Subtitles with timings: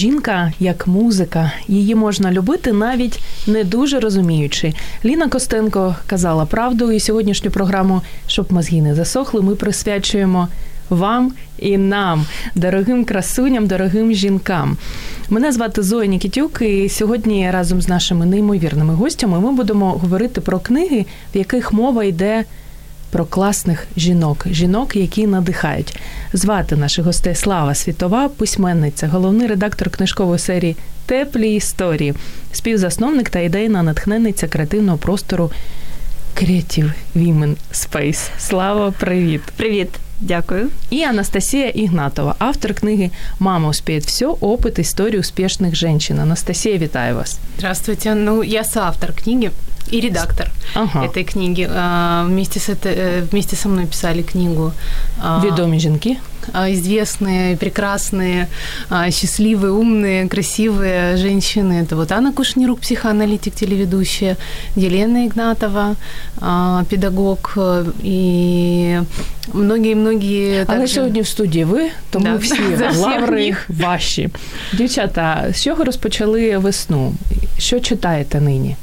[0.00, 4.72] Жінка як музика, її можна любити навіть не дуже розуміючи.
[5.04, 10.48] Ліна Костенко казала правду, і сьогоднішню програму, щоб мозги не засохли, ми присвячуємо
[10.90, 14.76] вам і нам, дорогим красуням, дорогим жінкам.
[15.30, 20.58] Мене звати Зоя Нікітюк, і сьогодні разом з нашими неймовірними гостями ми будемо говорити про
[20.58, 22.44] книги, в яких мова йде.
[23.10, 25.96] Про класних жінок, жінок, які надихають.
[26.32, 30.76] Звати наших гостей Слава Світова, письменниця, головний редактор книжкової серії
[31.06, 32.14] Теплі історії,
[32.52, 35.50] співзасновник та ідейна натхненниця креативного простору
[36.36, 38.30] Creative Women Space.
[38.38, 39.40] Слава, привіт!
[39.56, 39.88] Привіт!
[40.20, 40.70] Дякую.
[40.90, 44.36] И Анастасия Игнатова, автор книги «Мама успеет все.
[44.40, 46.20] Опыт истории успешных женщин».
[46.20, 47.40] Анастасия, витаю вас.
[47.56, 48.14] Здравствуйте.
[48.14, 49.50] Ну, я соавтор книги
[49.90, 51.04] и редактор ага.
[51.04, 51.68] этой книги.
[52.26, 54.72] Вместе, с это, вместе со мной писали книгу.
[55.42, 56.16] «Ведомі жінки».
[56.53, 58.47] Известные, прекрасные,
[59.11, 61.81] счастливые, умные, красивые женщины.
[61.81, 64.37] Это вот Анна Кушнирук, психоаналитик, телеведущая,
[64.75, 65.95] Елена Игнатова,
[66.89, 67.57] педагог
[68.03, 69.01] и
[69.53, 70.65] многие-многие...
[70.67, 70.93] Але также...
[70.93, 72.35] сьогодні в студії ви, тому да.
[72.35, 72.61] всі
[72.97, 74.29] лаври ваші.
[74.73, 77.13] Дівчата, з чого розпочали весну?
[77.57, 78.75] Що читаєте нині?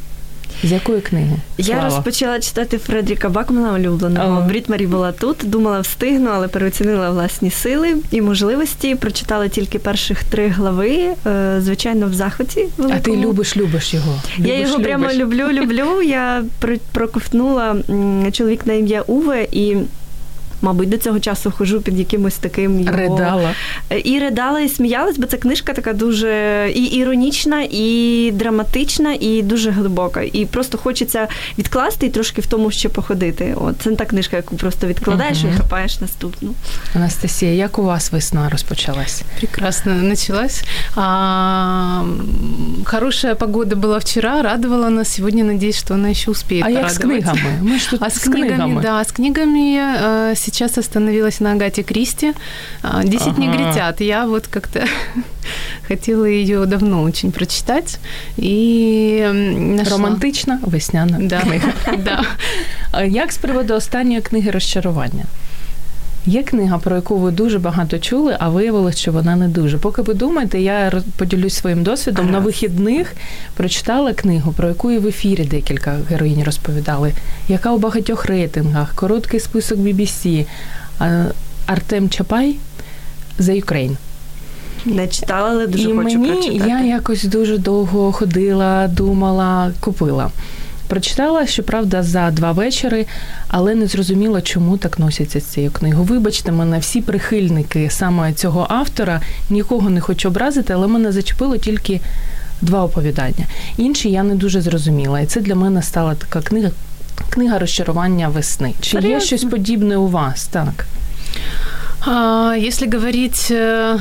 [0.64, 1.36] З якої книги?
[1.60, 1.82] Слава?
[1.82, 4.42] Я розпочала читати Фредріка Бакмана улюбленого.
[4.42, 8.96] Брід Марі була тут, думала, встигну, але переоцінила власні сили і можливості.
[8.96, 11.08] Прочитала тільки перших три глави.
[11.28, 12.66] Е, звичайно, в захваті.
[12.78, 13.00] Великому.
[13.00, 14.22] А ти любиш, любиш його?
[14.40, 14.86] Любиш, Я його любиш.
[14.86, 16.02] прямо люблю, люблю.
[16.02, 16.44] Я
[16.92, 17.76] проковтнула
[18.32, 19.78] чоловік на ім'я Уве і.
[20.62, 22.98] Мабуть, до цього часу хожу під якимось таким його...
[22.98, 23.54] Ридала.
[24.04, 26.32] І ридала, і сміялась, бо ця книжка така дуже
[26.76, 30.22] і іронічна, і драматична, і дуже глибока.
[30.22, 31.28] І просто хочеться
[31.60, 33.54] відкласти і трошки в тому ще походити.
[33.58, 35.54] От Це не та книжка, яку просто відкладаєш uh-huh.
[35.54, 36.54] і хапаєш наступну.
[36.96, 39.24] Анастасія, як у вас весна розпочалась?
[39.38, 40.64] Прекрасно началась.
[40.96, 42.04] А,
[42.86, 45.14] хорошая погода была вчера, радовала нас.
[45.14, 47.60] Сегодня надеюсь, что она еще успеет А як з книгами?
[47.62, 51.84] Мы ж тут а с, с книгами, книгами, да, с книгами сейчас остановилась на Агате
[51.84, 52.34] Кристи.
[53.04, 53.42] «Десять ага.
[53.42, 54.02] негритят».
[54.02, 54.86] Я вот как-то
[55.88, 58.00] хотела ее давно очень прочитать.
[58.38, 59.98] И нашла.
[59.98, 61.42] Романтична весняна да.
[61.42, 61.74] книга.
[62.94, 63.04] да.
[63.06, 65.26] Як з приводу останньої книги розчарування?
[66.28, 69.78] Є книга, про яку ви дуже багато чули, а виявилось, що вона не дуже.
[69.78, 72.26] Поки ви думаєте, я поділюсь своїм досвідом.
[72.26, 72.34] Ага.
[72.34, 73.14] На вихідних
[73.56, 77.14] прочитала книгу, про яку і в ефірі декілька героїнь розповідали,
[77.48, 80.46] яка у багатьох рейтингах, короткий список BBC,
[81.66, 82.56] Артем Чапай
[83.40, 83.96] «The Ukraine».
[84.86, 86.70] Не читала, але дуже і хочу мені прочитати.
[86.70, 90.32] Я якось дуже довго ходила, думала, купила.
[90.88, 93.06] Прочитала, щоправда, за два вечори,
[93.48, 96.04] але не зрозуміла, чому так носяться з цією книгою.
[96.04, 102.02] Вибачте мене, всі прихильники саме цього автора, нікого не хочу образити, але мене зачепило тільки
[102.62, 103.46] два оповідання.
[103.78, 105.20] Інші я не дуже зрозуміла.
[105.20, 106.72] І це для мене стала така книга,
[107.30, 108.74] книга розчарування весни.
[108.82, 109.10] Чи Серйозно?
[109.16, 110.46] є щось подібне у вас?
[110.46, 110.86] Так.
[112.07, 113.97] Если говорить э,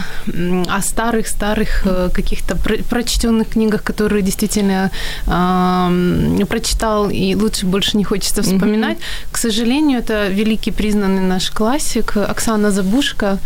[0.67, 2.55] о старых-старых э, каких-то
[2.89, 4.89] прочтенных книгах, которые действительно
[6.49, 9.31] прочитал и лучше больше не хочется вспоминать, mm-hmm.
[9.31, 13.37] к сожалению, это великий признанный наш классик Оксана Забушка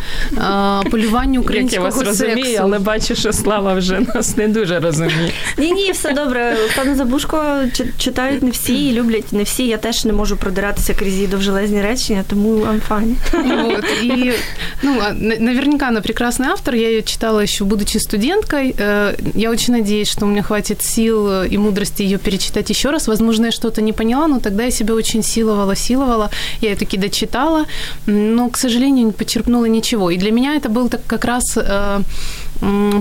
[0.92, 2.26] «Полювання українського Я вас сексу».
[2.26, 5.32] розумію, але бачу, що Слава вже нас не дуже розуміє.
[5.58, 6.56] Ні-ні, все добре.
[6.66, 7.44] Оксану Забушко
[7.98, 9.68] читають не всі і люблять не всі.
[9.68, 13.16] Я теж не можу продиратися крізь її довжелезні речення, тому I'm fine.
[13.66, 14.34] Вот, и
[14.83, 16.75] Ну, наверняка она прекрасный автор.
[16.75, 18.75] Я ее читала еще будучи студенткой.
[18.79, 23.09] Э, я очень надеюсь, что у меня хватит сил и мудрости ее перечитать еще раз.
[23.09, 26.31] Возможно, я что-то не поняла, но тогда я себя очень силовала, силовала.
[26.61, 27.67] Я ее таки дочитала,
[28.07, 30.11] но, к сожалению, не почерпнула ничего.
[30.11, 32.01] И для меня это был так как раз э,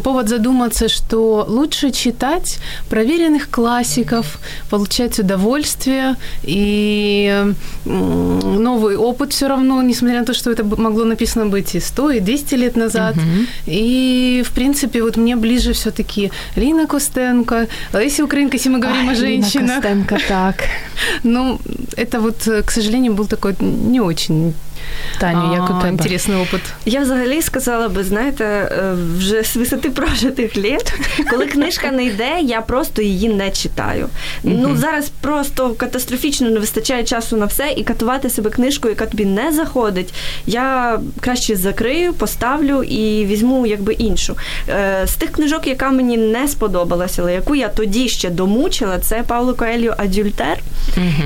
[0.04, 2.60] повод задуматься, что лучше читать
[2.90, 4.40] проверенных классиков,
[4.70, 7.54] получать удовольствие и
[7.86, 12.20] новый опыт все равно, несмотря на то, что это могло написано быть и 100, и
[12.20, 13.16] 200 лет назад.
[13.16, 13.46] Угу.
[13.68, 19.10] И, в принципе, вот мне ближе все таки Лина Костенко, Леся Украинка, если мы говорим
[19.10, 19.70] Ай, о женщинах.
[19.70, 20.64] Лина Костенко, так.
[21.24, 21.60] Ну,
[21.98, 24.54] это вот, к сожалению, был такой не очень
[25.20, 25.90] Таню, як у тебе?
[25.92, 26.62] Интересный опыт.
[26.86, 30.94] Я взагалі сказала би, знаєте, е, вже з висоти прожитих літ,
[31.30, 34.10] коли книжка не йде, я просто її не читаю.
[34.44, 39.26] Ну зараз просто катастрофічно не вистачає часу на все, і катувати себе книжкою, яка тобі
[39.26, 40.14] не заходить.
[40.46, 44.38] Я краще закрию, поставлю і візьму якби іншу.
[44.70, 49.24] Е, З тих книжок, яка мені не сподобалася, але яку я тоді ще домучила, це
[49.28, 50.58] Павло Коеліо Адюльтер.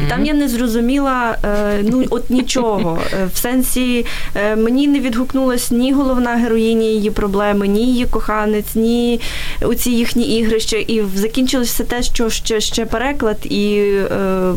[0.09, 2.99] Там я не зрозуміла е, ну от нічого.
[3.45, 4.05] Е, сенсі
[4.35, 9.21] е, мені не відгукнулась ні головна героїня її проблеми, ні її коханець, ні
[9.61, 10.77] оці їхні ігрища.
[10.77, 14.53] І закінчилось все те, що ще, ще переклад, і е,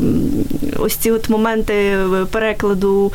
[0.79, 1.97] ось ці от моменти
[2.31, 3.13] перекладу.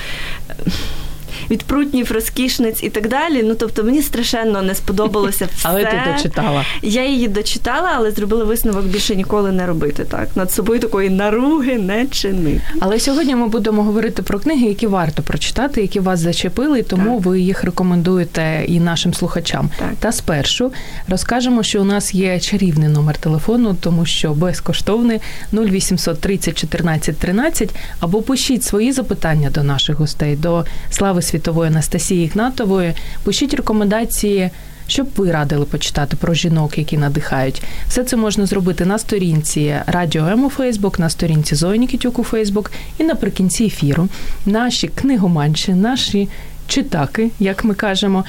[1.51, 3.44] Від прутнів, розкішниць і так далі.
[3.44, 5.69] Ну тобто мені страшенно не сподобалося все.
[5.69, 6.66] Але ти дочитала.
[6.81, 10.28] Я її дочитала, але зробила висновок більше ніколи не робити так.
[10.36, 12.62] Над собою такої наруги не чинити.
[12.80, 17.16] Але сьогодні ми будемо говорити про книги, які варто прочитати, які вас зачепили, і тому
[17.16, 17.25] Так.
[17.25, 19.69] ви їх рекомендуєте і нашим слухачам.
[19.80, 19.89] Так.
[20.00, 20.72] Та спершу
[21.07, 25.22] розкажемо, що у нас є чарівний номер телефону, тому що безкоштовний
[25.54, 27.69] 0800 30 14 13,
[28.00, 32.94] або пишіть свої запитання до наших гостей, до Слави Світової Анастасії Ігнатової.
[33.23, 34.50] Пишіть рекомендації.
[34.88, 40.27] Щоб ви радили почитати про жінок, які надихають, все це можна зробити на сторінці Радіо
[40.27, 44.07] М у Фейсбук, на сторінці Зої Нікітюк у Фейсбук і наприкінці ефіру
[44.45, 46.29] наші книгоманші, наші
[46.68, 48.25] читаки, як ми кажемо,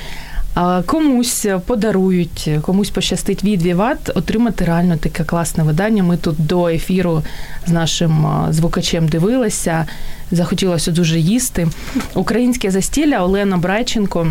[0.87, 6.03] комусь подарують, комусь пощастить від Віват отримати реально таке класне видання.
[6.03, 7.23] Ми тут до ефіру
[7.67, 9.87] з нашим звукачем дивилися.
[10.31, 11.69] Захотілося дуже їсти.
[12.15, 14.27] Українське застілля Олена Брайченко.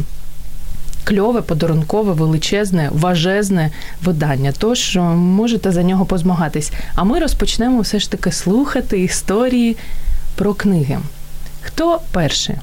[1.04, 3.72] Кльове, подарункове, величезне, важезне
[4.04, 4.54] видання.
[4.58, 6.72] Тож можете за нього позмагатись.
[6.96, 9.78] А ми розпочнемо все ж таки слухати історії
[10.36, 11.00] про книги.
[11.62, 12.56] Хто перший?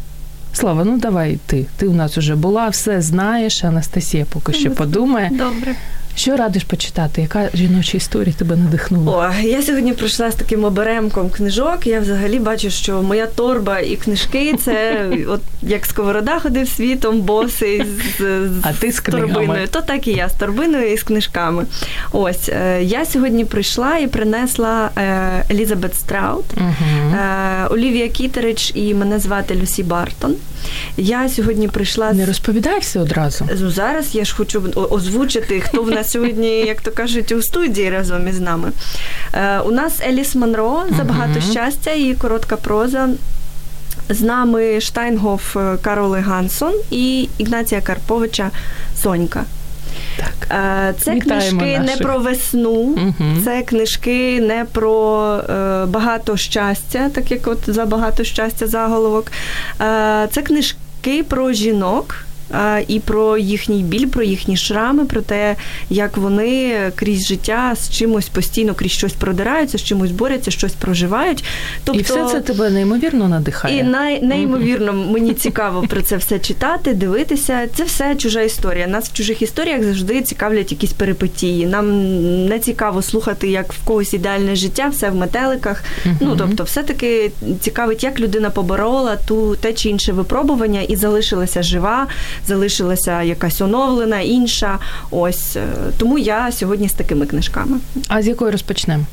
[0.53, 1.67] Слава, ну давай ти.
[1.77, 3.65] Ти у нас уже була, все знаєш.
[3.65, 5.31] Анастасія поки що подумає.
[5.33, 5.75] Добре.
[6.19, 7.23] Що радиш почитати?
[7.23, 9.33] Яка жіноча історія тебе надихнула?
[9.37, 11.87] О, я сьогодні пройшла з таким оберемком книжок.
[11.87, 17.85] Я взагалі бачу, що моя торба і книжки це от як сковорода ходив світом, босий
[17.85, 19.69] з, з А ти з торбиною.
[19.69, 21.67] То так і я з торбиною і з книжками.
[22.13, 27.17] Ось е, я сьогодні прийшла і принесла е, Елізабет Страут, Угу.
[27.17, 30.35] е, Олівія Кітерич і мене звати Люсі Бартон.
[30.97, 33.49] Я сьогодні прийшла Не з розповідай все одразу.
[33.61, 37.91] Ну, зараз я ж хочу озвучити, хто в нас сьогодні, як то кажуть, у студії
[37.91, 38.73] разом із нами.
[39.35, 43.09] Е, у нас Еліс Монро за багато щастя, її коротка проза.
[44.11, 48.51] З нами Штайнгоф е, Кароли Гансон і Ігнація Карповича
[49.03, 49.45] Сонька.
[50.17, 50.49] Так.
[50.91, 51.97] Е, Це Вітаємо книжки наших.
[52.01, 53.41] не про весну, Мгм.
[53.45, 59.33] це книжки не про е, багато щастя, так як от за багато щастя заголовок.
[59.81, 62.15] Е, це книжки про жінок.
[62.89, 65.57] І про їхній біль, про їхні шрами, про те,
[65.91, 71.45] як вони крізь життя з чимось постійно крізь щось продираються, з чимось борються, щось проживають.
[71.85, 73.79] Тобто, І все це тебе неймовірно надихає.
[73.79, 77.69] і най, неймовірно мені цікаво про це все читати, дивитися.
[77.75, 78.87] Це все чужа історія.
[78.87, 81.67] Нас в чужих історіях завжди цікавлять якісь перипетії.
[81.67, 81.89] Нам
[82.47, 85.85] не цікаво слухати, як в когось ідеальне життя, все в метеликах.
[86.21, 87.31] Ну тобто, все-таки
[87.61, 92.07] цікавить, як людина поборола ту те чи інше випробування і залишилася жива,
[92.47, 94.79] залишилася якась оновлена, інша.
[95.11, 95.67] Ось е,
[95.99, 97.79] тому я сьогодні з такими книжками.
[98.09, 99.05] А з якої розпочнемо?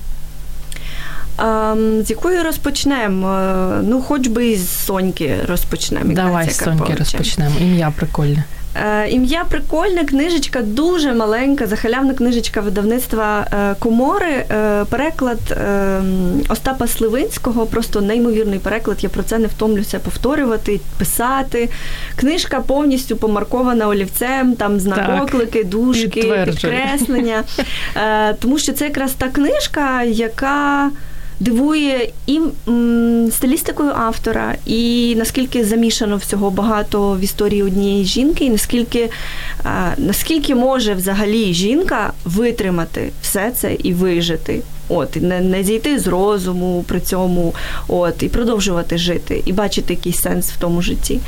[2.04, 3.30] З якої розпочнемо?
[3.30, 6.14] Е, Ну, хоч би з Соньки розпочнемо.
[6.14, 7.56] Давай з Соньки розпочнемо.
[7.62, 8.44] Ім'я прикольне.
[8.76, 14.46] Е, Ім'я прикольне, книжечка дуже маленька, захалявна книжечка видавництва е, Комори.
[14.52, 15.38] Е, Переклад
[16.50, 18.98] Остапа Сливинського, просто неймовірний переклад.
[19.04, 21.70] Я про це не втомлюся повторювати, писати.
[22.16, 27.44] Книжка повністю помаркована олівцем, там знак оклики, дужки, підкреслення.
[28.40, 30.92] Тому що це якраз та книжка, яка.
[31.40, 32.40] Дивує і
[33.32, 39.10] стилістикою автора, і наскільки замішано всього багато в історії однієї жінки, і наскільки,
[39.98, 44.62] наскільки може взагалі жінка витримати все це і вижити.
[44.90, 47.54] От, і не, не зійти з розуму при цьому,
[47.88, 51.20] от, і продовжувати жити, і бачити якийсь сенс в тому житті.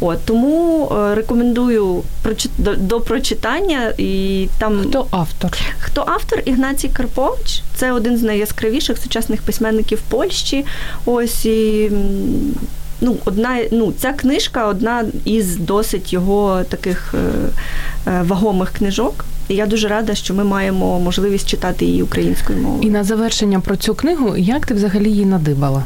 [0.00, 3.92] От, тому е, рекомендую прочит, до, до прочитання.
[3.98, 5.50] І там Хто автор?
[5.78, 7.62] Хто автор Ігнацій Карпович?
[7.74, 10.64] Це один з найяскравіших сучасних письменників Польщі.
[11.06, 11.90] Ось і.
[13.00, 17.18] Ну, одна, ну, ця книжка одна із досить його таких е,
[18.10, 19.24] е, вагомих книжок.
[19.48, 22.82] І я дуже рада, що ми маємо можливість читати її українською мовою.
[22.82, 25.84] І на завершення про цю книгу, як ти взагалі її надибала?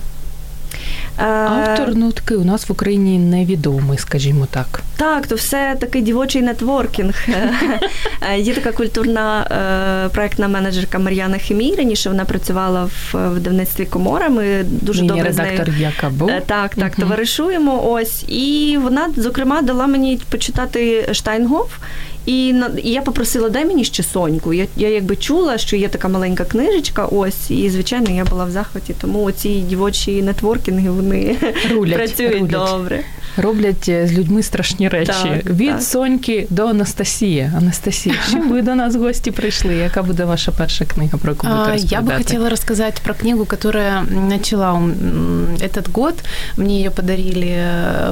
[1.17, 4.81] Автор, ну такий у нас в Україні невідомий, скажімо так.
[4.97, 7.29] Так, то все такий дівочий нетворкінг.
[8.39, 9.47] Є така культурна
[10.15, 11.75] проектна менеджерка Мар'яна Хімій.
[11.75, 14.29] Раніше вона працювала в видавництві Комора.
[14.29, 16.31] Ми дуже Нині добре редактор з нею яка був.
[16.47, 17.91] так, так, товаришуємо.
[17.91, 21.73] Ось і вона, зокрема, дала мені почитати Штайнгоф.
[22.28, 24.54] І і я попросила, дай мені ще соньку.
[24.54, 28.52] Я я якби чула, що є така маленька книжечка, ось, і звичайно я була в
[28.52, 28.96] захваті.
[29.02, 31.36] Тому оці дівочі нетворкінги вони
[31.72, 32.52] рулять, працюють рулять.
[32.52, 33.04] добре.
[33.38, 35.12] Роблять е, з людьми страшні речі.
[35.24, 35.82] Так, Від так.
[35.82, 37.52] Соньки до Анастасії.
[37.58, 39.76] Анастасія, чим ви до нас в гості прийшли?
[39.76, 41.96] Яка буде ваша перша книга, про яку будете розповідати?
[41.96, 44.82] Я бы хотела рассказать про книгу, которая начала
[45.60, 46.14] этот год.
[46.58, 47.58] Мне ее подарили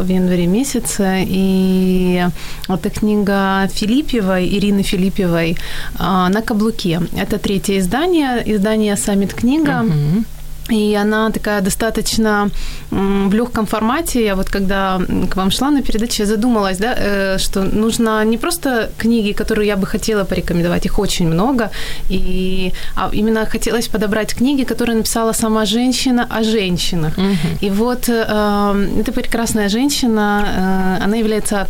[0.02, 1.26] в январе месяце.
[1.30, 2.24] И
[2.70, 3.68] это книга
[4.07, 5.57] Филиппевой, Ирины Филиппевой
[5.99, 7.01] «На каблуке».
[7.17, 9.83] Это третье издание, издание «Саммит книга».
[9.85, 10.25] Угу.
[10.71, 12.51] И она такая достаточно
[12.91, 14.25] в легком формате.
[14.25, 18.39] Я вот когда к вам шла на передачу, я задумалась, да, э, что нужно не
[18.39, 21.71] просто книги, которые я бы хотела порекомендовать, их очень много,
[22.11, 27.19] и, а именно хотелось подобрать книги, которые написала сама женщина о женщинах.
[27.19, 27.67] Угу.
[27.67, 31.69] И вот э, эта прекрасная женщина, э, она является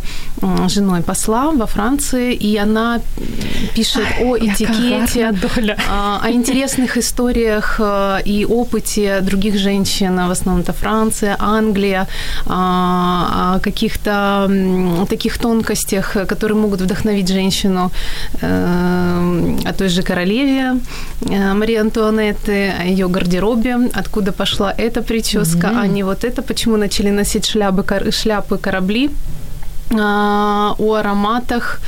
[0.67, 2.99] женой посла во Франции, и она
[3.75, 5.33] пишет о этикете,
[5.89, 7.81] о интересных историях
[8.25, 12.07] и опыте опыте других женщин, в основном это Франция, Англия,
[12.45, 14.49] о каких-то
[15.09, 17.91] таких тонкостях, которые могут вдохновить женщину,
[18.41, 20.79] о той же королеве
[21.21, 25.81] Марии Антуанетты, о ее гардеробе, откуда пошла эта прическа, mm-hmm.
[25.81, 29.09] а не вот это, почему начали носить шляпы, шляпы корабли
[29.89, 31.79] о ароматах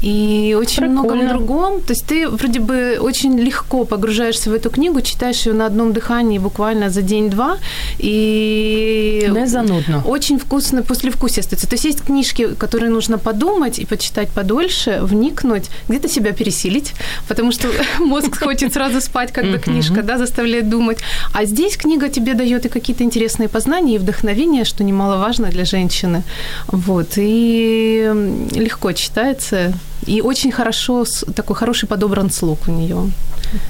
[0.00, 1.00] и очень Прикольно.
[1.02, 1.80] многом другом.
[1.80, 5.92] То есть ты вроде бы очень легко погружаешься в эту книгу, читаешь ее на одном
[5.92, 7.58] дыхании буквально за день-два,
[7.98, 10.02] и не занудно.
[10.06, 11.68] Очень вкусный послевкусие остается.
[11.68, 16.94] То есть есть книжки, которые нужно подумать и почитать подольше, вникнуть, где-то себя пересилить,
[17.26, 20.98] потому что мозг хочет сразу спать, когда книжка, да, заставляет думать.
[21.34, 26.22] А здесь книга тебе дает и какие-то интересные познания, и вдохновение, что немаловажно для женщины.
[26.68, 27.16] Вот.
[27.16, 28.12] И и
[28.54, 29.72] легко читается,
[30.06, 32.96] и очень хорошо, такой хороший подобран слог у нее.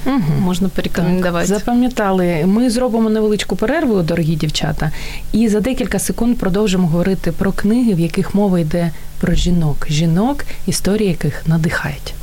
[0.05, 0.21] Угу.
[0.39, 1.47] Можна порекомендувати.
[1.47, 2.45] Так, запам'ятали.
[2.45, 4.91] Ми зробимо невеличку перерву, дорогі дівчата,
[5.31, 9.87] і за декілька секунд продовжимо говорити про книги, в яких мова йде про жінок.
[9.89, 12.13] Жінок, історії яких надихають.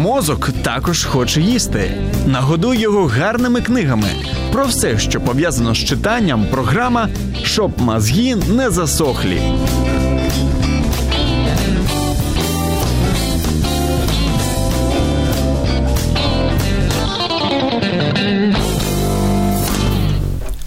[0.00, 1.90] Мозок також хоче їсти.
[2.26, 4.08] Нагодуй його гарними книгами.
[4.52, 7.08] Про все, що пов'язано з читанням, програма
[7.42, 9.42] щоб мозги не засохлі.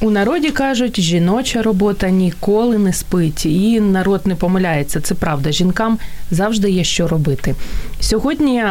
[0.01, 5.01] У народі кажуть, жіноча робота ніколи не спить, і народ не помиляється.
[5.01, 5.51] Це правда.
[5.51, 5.99] Жінкам
[6.31, 7.55] завжди є що робити.
[7.99, 8.63] Сьогодні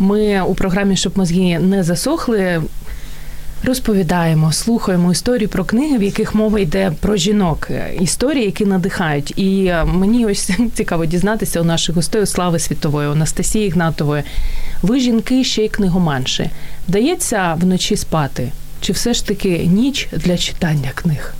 [0.00, 2.62] ми у програмі Щоб мозги не засохли.
[3.64, 7.68] Розповідаємо, слухаємо історії про книги, в яких мова йде про жінок,
[8.00, 9.38] історії, які надихають.
[9.38, 14.22] І мені ось цікаво дізнатися у наших гостей Слави Світової, Анастасії Ігнатової.
[14.82, 16.50] Ви жінки ще й книгоманші.
[16.88, 18.52] Вдається вночі спати?
[18.80, 21.34] Чи все ж таки ніч для читання книг?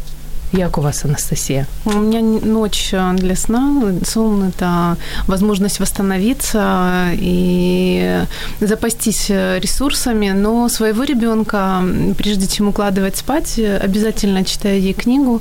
[0.53, 1.67] Як у вас, Анастасия?
[1.85, 3.95] У меня ночь для сна.
[4.05, 4.97] Сон– это
[5.29, 8.25] возможность восстановиться и
[8.61, 10.31] запастись ресурсами.
[10.31, 11.85] Но своего ребенка,
[12.19, 15.41] прежде чем укладывать спать, обязательно читаю ей книгу.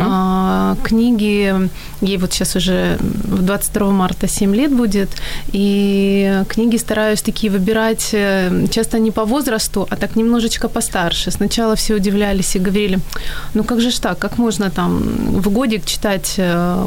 [0.00, 1.54] А, книги,
[2.00, 5.10] ей вот сейчас уже 22 марта 7 лет будет,
[5.52, 8.14] и книги стараюсь такие выбирать
[8.70, 11.30] часто не по возрасту, а так немножечко постарше.
[11.30, 13.00] Сначала все удивлялись и говорили,
[13.52, 14.45] ну как же ж так, как можно
[14.75, 14.99] там
[15.41, 16.39] в годик читать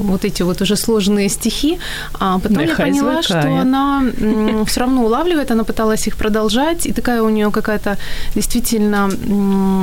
[0.04, 1.78] вот эти вот уже сложные стихи,
[2.20, 3.24] а потом Нехай я поняла, звыкает.
[3.24, 4.02] что она
[4.66, 7.96] все равно улавливает, она пыталась их продолжать, и такая у нее какая-то
[8.34, 9.10] действительно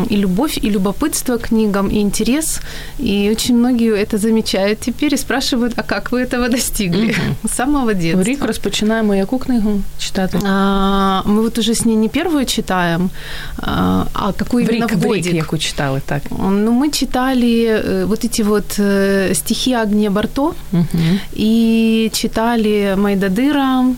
[0.09, 2.59] и любовь, и любопытство к книгам, и интерес,
[2.99, 7.15] и очень многие это замечают теперь и спрашивают, а как вы этого достигли
[7.47, 8.23] с самого В детства?
[8.23, 10.37] рік розпочинаємо яку книгу читати?
[10.45, 13.09] А, мы вот уже с ней не первую читаем,
[13.57, 15.33] а, а какую в именно рік, в в рік, годик.
[15.33, 16.21] яку читали, так.
[16.29, 20.86] Ну, мы читали э, вот эти вот э, стихи Агния Барто Угу.
[21.32, 23.94] и читали Майдадыра,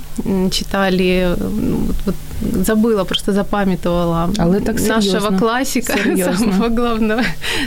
[0.51, 1.37] читали э,
[1.87, 2.15] вот, вот
[2.67, 6.37] забыла, просто запамятовала Але так нашего классика, Серьезно.
[6.39, 7.23] самого главного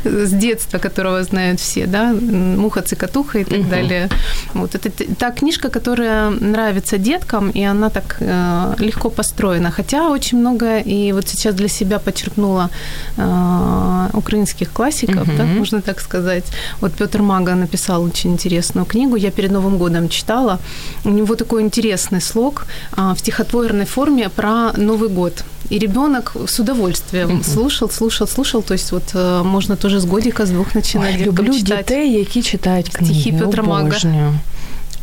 [0.05, 2.13] с детства, которого знают все, да,
[2.58, 3.70] «Муха, цикатуха» и так Мгм.
[3.70, 4.10] далее.
[4.53, 9.72] Вот это та книжка, которая нравится деткам, и она так э, легко построена.
[9.72, 12.70] Хотя очень много, и вот сейчас для себя подчеркнула
[13.17, 15.38] э, украинских классиков, Мгм.
[15.38, 16.45] да, можно так сказать.
[16.81, 20.59] Вот Петр Мага написал очень интересную книгу, я перед Новым годом читала.
[21.05, 25.45] У него такой интересный слог а, в стихотворной форме про Новый год.
[25.73, 27.45] И ребенок с удовольствием Мгм.
[27.45, 28.62] слушал, слушал, слушал.
[28.62, 31.79] То есть вот э, можно тоже с годика, с двух начинать Ой, деткам люблю читать.
[31.79, 33.15] дітей, які читають книги.
[33.15, 33.83] Стихи Петра Мага.
[33.83, 34.33] Обожнюю.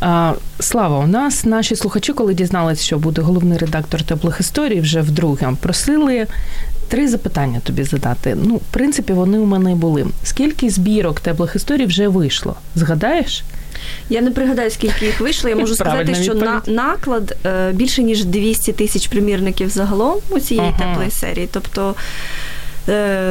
[0.00, 5.00] А, Слава, у нас наші слухачі, коли дізналися, що буде головний редактор теплих історій, вже
[5.00, 6.26] вдруге просили
[6.89, 8.37] три запитання тобі задати.
[8.43, 10.05] Ну, в принципі, вони у мене були.
[10.23, 12.55] Скільки збірок теплих історій вже вийшло?
[12.75, 13.43] Згадаєш?
[14.09, 15.49] Я не пригадаю, скільки їх вийшло.
[15.49, 20.39] Я можу Правильна сказати, що на, наклад е, більше ніж 200 тисяч примірників загалом у
[20.39, 20.89] цієї Ага.
[20.89, 21.49] теплої серії.
[21.51, 21.95] Тобто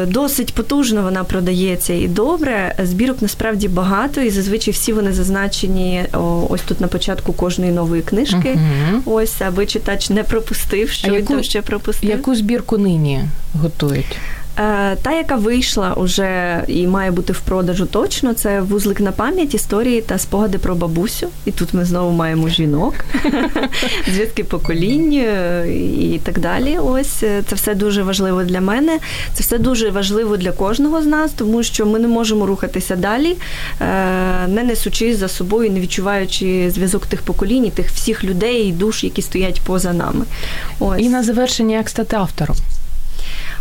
[0.06, 2.74] досить потужно вона продається і добре.
[2.84, 6.04] Збірок насправді багато, і зазвичай всі вони зазначені
[6.48, 8.58] ось тут на початку кожної нової книжки.
[8.94, 9.02] Угу.
[9.16, 12.10] Ось, аби читач не пропустив, що А він яку- там ще пропустив.
[12.10, 13.20] Яку збірку нині
[13.54, 14.16] готують?
[14.58, 19.54] Е, Та, яка вийшла уже і має бути в продажу точно, це вузлик на пам'ять,
[19.54, 21.28] історії та спогади про бабусю.
[21.44, 22.94] І тут ми знову маємо жінок,
[24.14, 25.66] зв'язки поколінь е,
[26.00, 26.78] і так далі.
[26.78, 28.98] Ось е, це все дуже важливо для мене.
[29.34, 33.36] Це все дуже важливо для кожного з нас, тому що ми не можемо рухатися далі,
[34.48, 39.04] не несучи за собою, не відчуваючи зв'язок тих поколінь, і тих всіх людей і душ,
[39.04, 40.24] які стоять поза нами.
[40.80, 41.00] Ось.
[41.00, 42.56] І на завершення, як стати автором?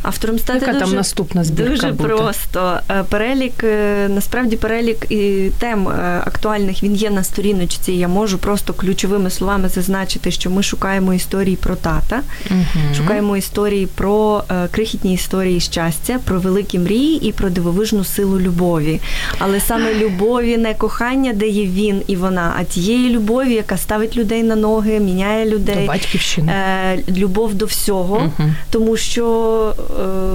[0.01, 2.10] Автором стати Яка дуже, там наступна збірка Дуже буде?
[2.10, 2.80] просто.
[2.92, 7.92] Е, Перелік, е, насправді перелік і тем е, актуальних він є на сторіночці.
[7.92, 12.96] Я можу просто ключовими словами зазначити, що ми шукаємо історії про тата, Мгм.
[12.98, 19.00] шукаємо історії про крихітні історії щастя, про великі мрії і про дивовижну силу любові.
[19.39, 24.44] Але саме любові, не кохання дає він і вона, а тієї любові, яка ставить людей
[24.44, 25.88] на ноги, міняє До людей.
[25.88, 26.51] батьківщини.
[26.51, 28.56] Е, Любов до всього, Мгм.
[28.70, 29.74] тому що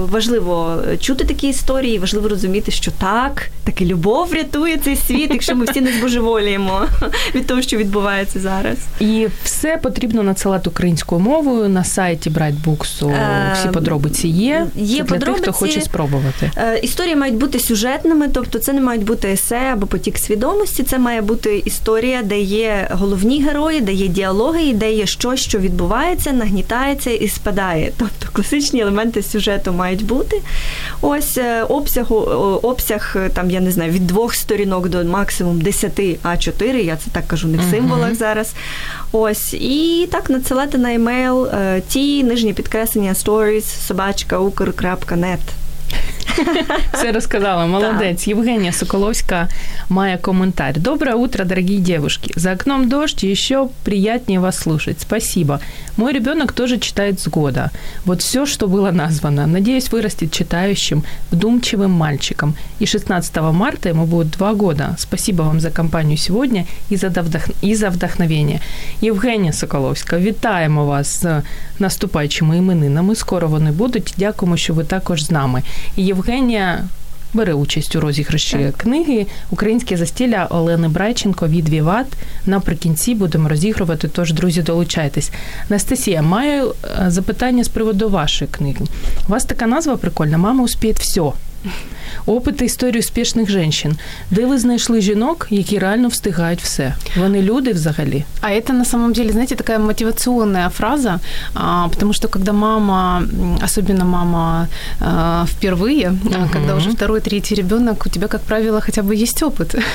[0.09, 5.65] важливо чути такі історії, важливо розуміти, що так, таки любов врятує цей світ, якщо ми
[5.65, 6.81] всі не збожеволіємо
[7.35, 8.77] від того, що відбувається зараз.
[8.99, 13.09] І все потрібно надсилати українською мовою на сайті Брайтбуксу.
[13.09, 14.67] Е, Всі подробиці є.
[14.75, 16.51] є Це для тих, хто хоче спробувати.
[16.57, 20.83] Е, Історії мають бути сюжетними, тобто це не мають бути есе або потік свідомості.
[20.83, 25.39] Це має бути історія, де є головні герої, де є діалоги, і де є щось,
[25.39, 27.91] що відбувається, нагнітається і спадає.
[27.97, 30.41] Тобто класичні елементи сюжету мають бути.
[31.01, 32.15] Ось е, обсягу,
[32.63, 37.09] обсяг е, там, я не знаю, від двох сторінок до максимум 10 А4, я це
[37.11, 38.53] так кажу не в символах зараз.
[39.11, 44.39] Ось, і так надсилати на емейл е, ті нижні підкреслення stories собачка.
[46.92, 47.66] Все розказала.
[47.66, 48.28] Молодець.
[48.28, 49.48] Євгенія Соколовська
[49.88, 50.78] має коментарь.
[50.78, 52.32] Доброе утро, дорогие девушки.
[52.36, 55.00] За окном дождь, и еще приятнее вас слушать.
[55.00, 55.60] Спасибо.
[55.96, 57.70] Мой ребенок тоже читает с года.
[58.04, 59.46] Вот все, что было названо.
[59.46, 61.02] Надеюсь, вырастет читающим,
[61.32, 62.54] вдумчивым мальчиком.
[62.80, 64.94] И 16 марта ему будет два года.
[64.98, 67.42] Спасибо вам за компанию сегодня и за, вдох...
[67.64, 68.60] и за вдохновение.
[69.00, 71.42] Євгенія Соколовська, вітаємо вас з
[71.78, 73.14] наступаючими іменинами.
[73.14, 74.14] Скоро вони будуть.
[74.16, 75.62] Дякуємо, що ви також з нами.
[75.96, 76.28] І Євгенія
[77.33, 82.05] бере участь у розіграші книги Українське застілля Олени Брайченко від Віват.
[82.45, 84.07] Наприкінці будемо розігрувати.
[84.07, 85.31] Тож, друзі, долучайтесь.
[85.69, 88.85] Настасія, маю е, запитання з приводу вашої книги.
[89.27, 91.31] У вас така назва прикольна Мама успіє все.
[92.26, 93.58] Опити історії успішних жінок.
[94.30, 96.94] Де ви знайшли жінок, які реально встигають все?
[97.16, 98.24] Вони люди взагалі?
[98.40, 101.20] А это на самом деле, знаете, такая мотивационная фраза,
[101.54, 104.68] а, потому что когда мама, м, особенно мама
[105.00, 106.48] а, впервые, а, Мгм.
[106.52, 109.78] когда уже второй, третий ребенок, у тебя, как правило, хотя бы есть опыт.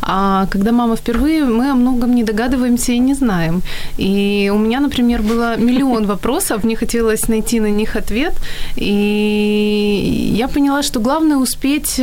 [0.00, 3.62] А когда мама впервые, мы о многом не догадываемся и не знаем.
[4.00, 8.32] И у меня, например, было миллион вопросов, мне хотелось найти на них ответ,
[8.76, 12.00] и я поняла, что главное успеть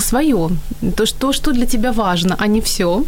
[0.00, 0.48] свое,
[0.96, 3.02] то, что, что для тебя важно, а не все.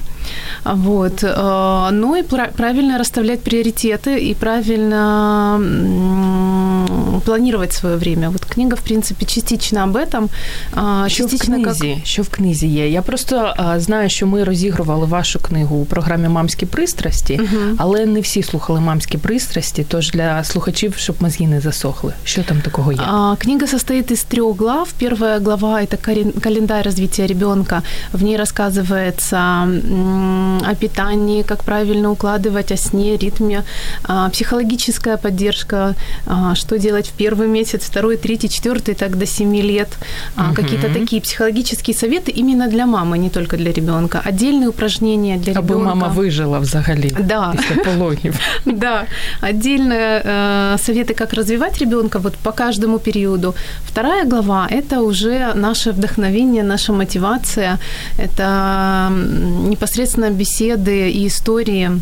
[0.65, 1.23] Вот.
[1.23, 8.31] э, Ну и пра- правильно расставлять приоритеты и правильно м, планировать свое время.
[8.31, 10.29] Вот книга, в принципе, частично об этом.
[10.75, 12.01] а, Що в частично книзі?
[12.05, 12.89] Що в книзі є?
[12.91, 17.75] Я просто а, знаю, що ми розігрували вашу книгу у програмі Мамські пристрасті, Мгм.
[17.79, 19.85] але не всі слухали мамські пристрасті.
[19.89, 22.13] Тож для слухачів, щоб мозги не засохли.
[22.25, 22.99] Що там такого є?
[23.07, 24.89] А, Книга состоит из трех глав.
[24.99, 27.83] Первая глава – это карен- календарь развития ребенка.
[28.13, 33.63] В ней рассказывается м, о питании, как правильно укладывать, о сне, ритме,
[34.05, 35.95] а, психологическая поддержка,
[36.27, 39.89] а, что делать в первый месяц, второй, третий, четвертый, так до 7 лет.
[40.37, 40.55] Угу.
[40.55, 44.21] Какие-то такие психологические советы именно для мамы, не только для ребенка.
[44.29, 45.85] Отдельные упражнения для Аби ребенка.
[45.95, 47.53] мама выжила взагалі да.
[47.57, 48.35] після пологів.
[48.67, 49.05] Да,
[49.43, 53.55] отдельные э, советы, как развивать ребенка вот по каждому периоду.
[53.89, 57.79] Вторая глава – это уже наше вдохновение, наша мотивация,
[58.19, 59.09] это
[59.69, 62.01] непосредственно беседы и истории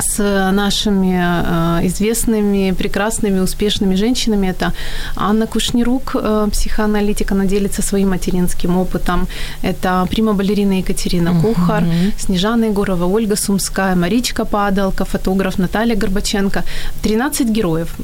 [0.00, 4.48] С нашими э, известными, прекрасными, успешными женщинами.
[4.48, 4.72] Это
[5.16, 9.26] Анна Кушнирук, э, психоаналитик, она делится своим материнским опытом.
[9.62, 11.42] Это прима-балерина Екатерина uh-huh.
[11.42, 11.84] Кухар,
[12.18, 16.64] Снежана Егорова, Ольга Сумская, Маричка Падалка, фотограф Наталья Горбаченко.
[17.02, 17.94] 13 героев.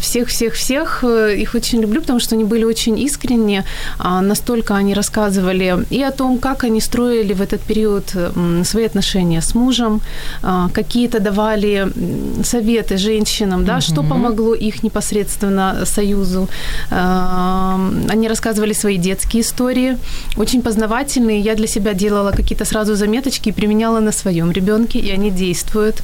[0.00, 1.04] Всех-всех-всех.
[1.04, 3.64] Э, их очень люблю, потому что они были очень искренне.
[3.98, 8.14] А, настолько они рассказывали и о том, как они строили в этот период
[8.64, 10.00] свои отношения с мужем,
[10.42, 11.88] а, какие какие-то давали
[12.44, 13.80] советы женщинам, да, угу.
[13.80, 16.48] что помогло их непосредственно союзу.
[16.90, 19.96] Они рассказывали свои детские истории,
[20.36, 21.40] очень познавательные.
[21.40, 26.02] Я для себя делала какие-то сразу заметочки и применяла на своем ребенке, и они действуют.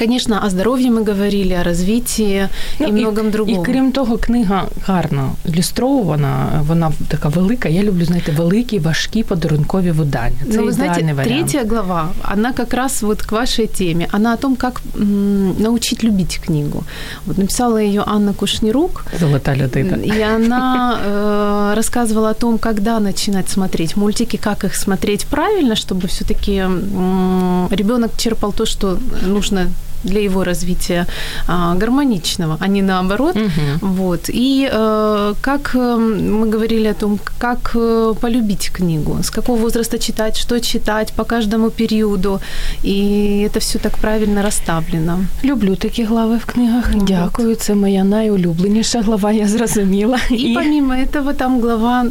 [0.00, 2.48] Звісно, о здоров'ї ми говорили, о розвитті
[2.80, 3.62] ну, і многом другому.
[3.62, 7.68] І крім того, книга гарно ілюстрована, вона така велика.
[7.68, 10.36] Я люблю, знаєте, великі, важкі подарункові видання.
[10.52, 11.24] Це ну, вы знаете, вариант.
[11.24, 14.06] третья глава, она как раз вот к вашей теме.
[14.12, 16.84] Она о том, как м, научить любить книгу.
[17.26, 19.04] Вот написала ее Анна Кушнирук.
[19.20, 19.96] Золотая людина.
[19.96, 26.06] И она э, рассказывала о том, когда начинать смотреть мультики, как их смотреть правильно, чтобы
[26.06, 29.66] все-таки м, ребенок черпал то, что нужно
[30.04, 31.06] для его развития
[31.46, 33.36] а, гармоничного, а не наоборот.
[33.36, 33.88] Угу.
[33.88, 34.30] Вот.
[34.30, 39.98] И э, как э, мы говорили о том, как э, полюбить книгу, с какого возраста
[39.98, 42.40] читать, что читать по каждому периоду.
[42.84, 45.18] И это все так правильно розставлено.
[45.44, 46.92] Люблю такі глави в книгах.
[46.92, 47.04] Вот.
[47.04, 47.54] Дякую.
[47.54, 50.18] Це моя найулюбленіша глава, я зрозуміла.
[50.30, 50.54] И, и...
[50.54, 52.06] помимо этого там глава,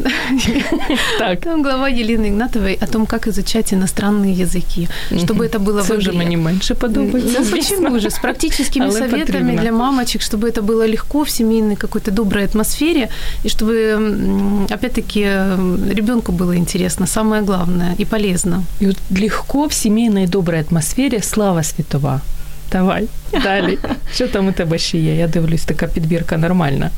[1.19, 1.39] так.
[1.39, 6.12] там глава Елены Игнатовой о том, как изучать иностранные языки, чтобы это было Це вже
[6.12, 7.39] мені менше подобається.
[7.39, 8.07] Ну, почему же?
[8.07, 9.62] С практическими советами потрібно.
[9.62, 13.07] для мамочек, чтобы это было легко в семейной какой-то доброй атмосфере,
[13.45, 13.95] и чтобы,
[14.69, 15.19] опять-таки,
[15.93, 18.63] ребенку было интересно, самое главное, и полезно.
[18.81, 22.21] И вот легко в семейной доброй атмосфере слава світова.
[22.71, 23.07] Давай,
[23.43, 23.77] далі.
[24.13, 25.15] Що там у тебе ще є?
[25.15, 26.89] Я дивлюсь, така підбірка нормальна.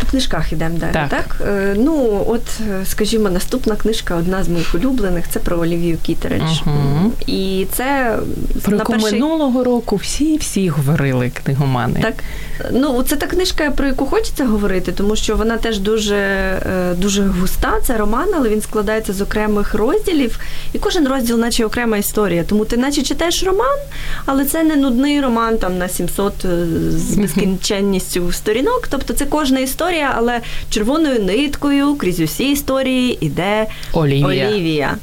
[0.00, 1.08] По книжках йдемо далі, так?
[1.08, 1.36] так?
[1.48, 2.42] Е, ну, от,
[2.84, 6.42] скажімо, наступна книжка, одна з моїх улюблених, це про Олівію Кітерич.
[6.42, 7.10] Uh-huh.
[7.26, 8.18] І це
[8.62, 9.12] про на перший...
[9.12, 12.00] минулого року всі-всі говорили книгомани.
[12.02, 12.14] Так.
[12.72, 17.22] Ну, це та книжка, про яку хочеться говорити, тому що вона теж дуже е, дуже
[17.22, 17.72] густа.
[17.82, 20.38] Це роман, але він складається з окремих розділів,
[20.72, 22.44] і кожен розділ, наче окрема історія.
[22.44, 23.78] Тому ти, наче читаєш роман,
[24.26, 26.48] але це не нудний роман там на 700 е,
[26.90, 28.88] з безкінченністю сторінок.
[28.90, 34.48] Тобто це кожен кожна історія, але червоною ниткою крізь усі історії іде Олівія.
[34.48, 34.96] Олівія.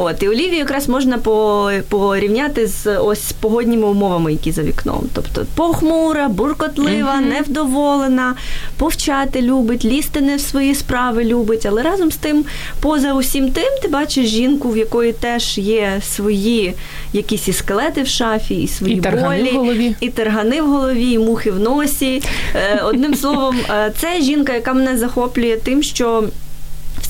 [0.00, 5.04] От, і Олівію якраз можна по, порівняти з ось погодніми умовами, які за вікном.
[5.12, 7.28] Тобто похмура, буркотлива, mm-hmm.
[7.28, 8.34] невдоволена,
[8.76, 11.66] повчати любить, лізти не в свої справи любить.
[11.66, 12.44] Але разом з тим,
[12.80, 16.74] поза усім тим, ти бачиш жінку, в якої теж є свої
[17.12, 19.94] якісь і скелети в шафі, і свої і болі, в голові.
[20.00, 22.22] і тергани в голові, і мухи в носі.
[22.54, 26.24] Е, одним словом, е, це жінка, яка мене захоплює тим, що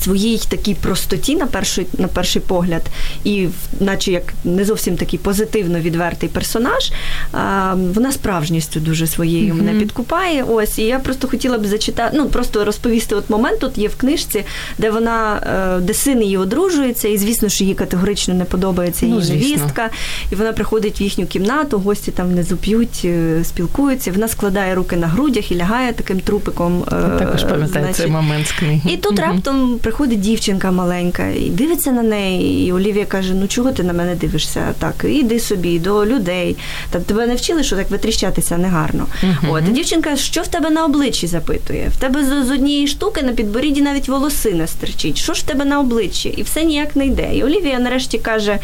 [0.03, 2.81] своїй такій простоті на перший на перший погляд,
[3.23, 3.47] і
[3.79, 6.91] наче як не зовсім такий позитивно відвертий персонаж,
[7.31, 9.57] а, вона справжністю дуже своєю mm-hmm.
[9.57, 10.43] мене підкупає.
[10.43, 13.15] Ось, і я просто хотіла б зачитати, ну просто розповісти.
[13.15, 14.43] От момент тут є в книжці,
[14.77, 15.41] де вона,
[15.77, 19.89] е, де син її одружується, і звісно, що їй категорично не подобається її ну, невістка.
[20.31, 24.11] І вона приходить в їхню кімнату, гості там не зуп'ють, е, спілкуються.
[24.11, 26.83] Вона складає руки на грудях і лягає таким трупиком.
[26.87, 28.91] Е, також пам'ятаю цей момент з книги.
[28.93, 29.21] І тут mm-hmm.
[29.21, 32.67] раптом приходить дівчинка маленька і дивиться на неї.
[32.67, 34.73] І Олівія каже: Ну чого ти на мене дивишся?
[34.79, 36.57] Так, іди собі до людей.
[36.89, 39.07] Та тебе не вчили, що так витріщатися негарно.
[39.23, 39.51] Uh-huh.
[39.53, 41.91] От і дівчинка, що в тебе на обличчі запитує?
[41.95, 45.17] В тебе з, з однієї штуки на підборідді навіть волоси не стерчить.
[45.17, 46.29] Що ж в тебе на обличчі?
[46.29, 47.35] І все ніяк не йде.
[47.35, 48.59] І Олівія нарешті каже: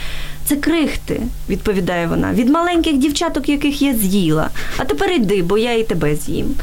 [0.45, 4.49] це крихти, відповідає вона, від маленьких дівчаток, яких я з'їла.
[4.77, 6.55] А тепер йди, бо я і тебе з'їм.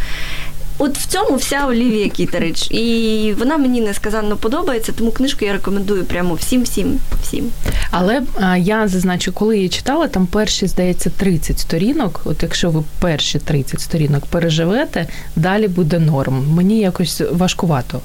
[0.79, 2.71] От в цьому вся Олівія Кітерич.
[2.71, 7.51] І вона мені несказанно подобається, тому книжку я рекомендую прямо всім, всім, всім.
[7.91, 12.21] Але а, я зазначу, коли її читала, там перші, здається, 30 сторінок.
[12.25, 15.07] От якщо ви перші 30 сторінок переживете,
[15.37, 16.47] далі буде норм.
[16.55, 18.01] Мені якось важкувато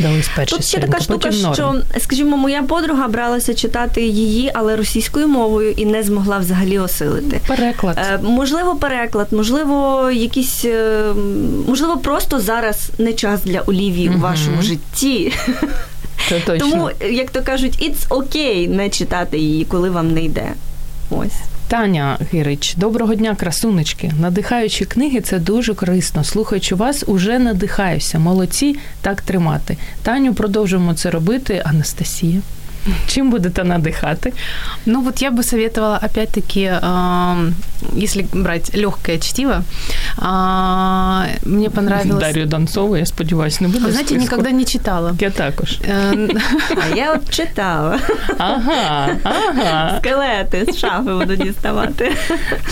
[0.00, 5.28] Дались перші Тут ще така штука, що, скажімо, моя подруга бралася читати її, але російською
[5.28, 7.40] мовою і не змогла взагалі осилити.
[7.48, 7.98] переклад.
[7.98, 11.04] Е, Можливо, переклад, можливо, якісь е,
[11.68, 14.18] можливо, просто зараз не час для Олівії Мгм.
[14.18, 15.32] у вашому житті.
[16.28, 16.70] Це точно.
[16.70, 20.52] Тому, як то кажуть, it's okay не читати її, коли вам не йде.
[21.10, 21.32] Ось.
[21.74, 24.12] Таня Гирич, доброго дня, красунечки.
[24.20, 26.24] Надихаючі книги це дуже корисно.
[26.24, 28.18] Слухаючи вас, уже надихаюся.
[28.18, 29.76] Молодці, так тримати.
[30.02, 31.62] Таню, продовжуємо це робити.
[31.64, 32.40] Анастасія.
[33.06, 34.32] Чим будете надихати?
[34.86, 37.54] Ну вот я бы советовала, опять-таки, ам,
[38.02, 39.62] если брать легкое чтиво,
[40.18, 42.24] а, мне понравилось...
[42.24, 43.84] Дар'ю Донцову, я сподіваюся, не буде.
[43.86, 45.16] Вы знаете, никогда не читала.
[45.20, 45.78] Я також.
[45.88, 46.40] Э,
[46.92, 47.98] А я от читала.
[48.38, 49.98] Ага, ага.
[49.98, 52.12] Скелети з шафи буду діставати.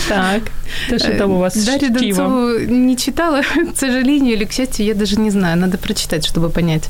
[0.09, 0.41] Так.
[0.89, 1.89] То, що там у вас Дарью?
[1.89, 3.41] Донцову не читала,
[3.73, 5.57] к сожалению или к счастью, я даже не знаю.
[5.57, 6.89] Надо прочитать, чтобы понять.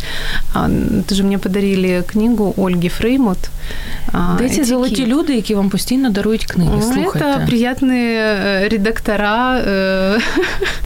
[0.53, 0.69] А,
[1.09, 3.12] Тоже мне подарили книгу Ольги Фреймут
[4.12, 4.64] а, Де ці «Этикет».
[4.64, 6.70] золоті люди, які вам постійно дарують книги?
[6.74, 7.28] Ну, Слухайте.
[7.28, 9.59] Это приятные э, редактора.
[9.68, 10.20] э,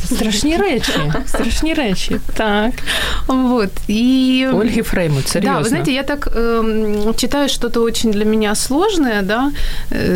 [0.05, 0.92] Страшні речі.
[1.27, 2.16] Страшні речі.
[2.35, 2.73] Так.
[3.27, 3.71] Вот.
[3.90, 4.47] И...
[4.53, 5.53] Ольги Фреймут, серйозно.
[5.59, 9.51] Да, вы знаете, я так эм, читаю что-то очень для меня сложное, да,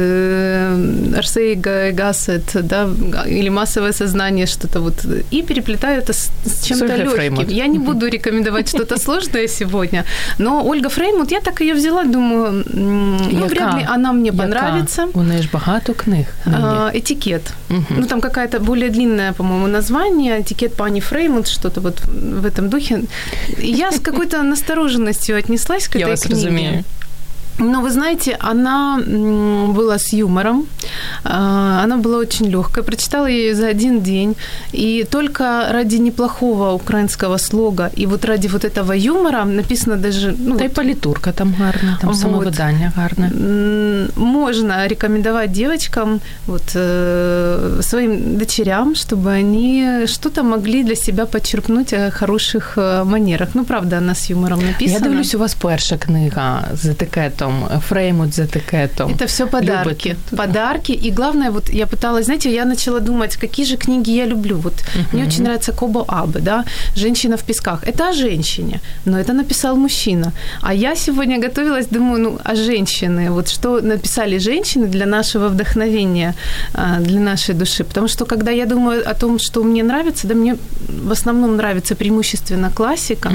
[0.06, 2.88] э, Арсей Га- Гассет, да,
[3.28, 4.94] или массовое сознание, что-то вот,
[5.32, 7.16] и переплетаю это с, с чем-то Ольгой легким.
[7.16, 7.50] Фреймут.
[7.50, 10.04] Я не буду рекомендовать что-то сложное сегодня,
[10.38, 15.07] но Ольга Фреймут, я так ее взяла, думаю, м, ну, вряд ли она мне понравится.
[15.13, 16.25] У неї ж багато книг.
[16.45, 17.53] А, Этикет.
[17.69, 17.85] Мгм.
[17.97, 20.39] Ну, там какая-то более длинное, по-моему, название.
[20.41, 22.01] Этикет Пани Фреймут, что-то вот
[22.41, 23.01] в этом духе.
[23.59, 26.35] Я с какой-то настороженностью отнеслась к Я этой вас книге.
[26.35, 26.83] разумею.
[27.61, 28.99] Но вы знаете, она
[29.75, 30.65] была с юмором,
[31.23, 32.83] а, она была очень легкая.
[32.83, 34.35] Прочитала я ее за один день,
[34.73, 40.57] и только ради неплохого украинского слога и вот ради вот этого юмора написано даже ну,
[40.57, 42.19] Та вот, палітурка там гарна, там Вот.
[42.19, 43.31] самовидання гарне.
[44.15, 52.11] Можно рекомендовать девочкам, вот, э, своим дочерям, чтобы они что-то могли для себя подчеркнуть о
[52.11, 53.49] хороших э, манерах.
[53.53, 54.97] Ну, правда, она с юмором написана.
[54.97, 57.50] Я дивлюсь, у вас перша книга з етикетом,
[57.89, 59.11] Фреймут з етикетом.
[59.11, 59.89] Это все подарки.
[59.89, 60.15] Любите.
[60.37, 60.91] Подарки.
[61.07, 64.57] И главное, вот я пыталась, знаете, я начала думать, какие же книги я люблю.
[64.57, 64.73] Вот
[65.13, 66.63] мне очень нравится Кобо Абе, да,
[66.95, 67.83] «Женщина в песках».
[67.87, 70.31] Это о женщине, но это написал мужчина.
[70.61, 73.29] А я сегодня готовилась, думаю, ну, о женщины.
[73.31, 76.33] Вот что написали женщины для нашего вдохновения,
[76.73, 77.83] а, для нашей души.
[77.83, 80.55] Потому что, когда я думаю о том, что мне нравится, да, мне
[81.07, 83.31] в основном нравится преимущественно классика,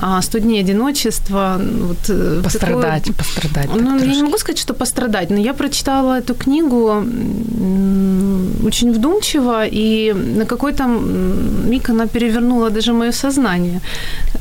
[0.00, 1.60] а, «Сто дней одиночества».
[1.80, 3.16] Вот, э, такое- Пострадать,
[3.55, 3.69] пострадать.
[3.71, 4.15] так ну, я трошки.
[4.17, 10.45] не могу сказать, что пострадать, но я прочитала эту книгу м, очень вдумчиво, и на
[10.45, 13.79] какой-то м, миг она перевернула даже мое сознание.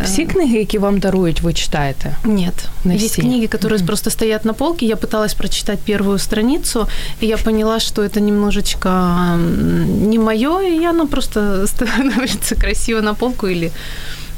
[0.05, 2.16] Всі книги, які вам дарують, ви читаєте?
[2.24, 2.55] Нет.
[2.85, 3.22] Не Есть все.
[3.22, 3.87] книги, которые Мгм.
[3.87, 4.87] просто стоят на полке.
[4.87, 6.87] Я пыталась прочитать первую страницу,
[7.22, 13.14] и я поняла, что это немножечко м, не мое, и оно просто становится красиво на
[13.14, 13.70] полку или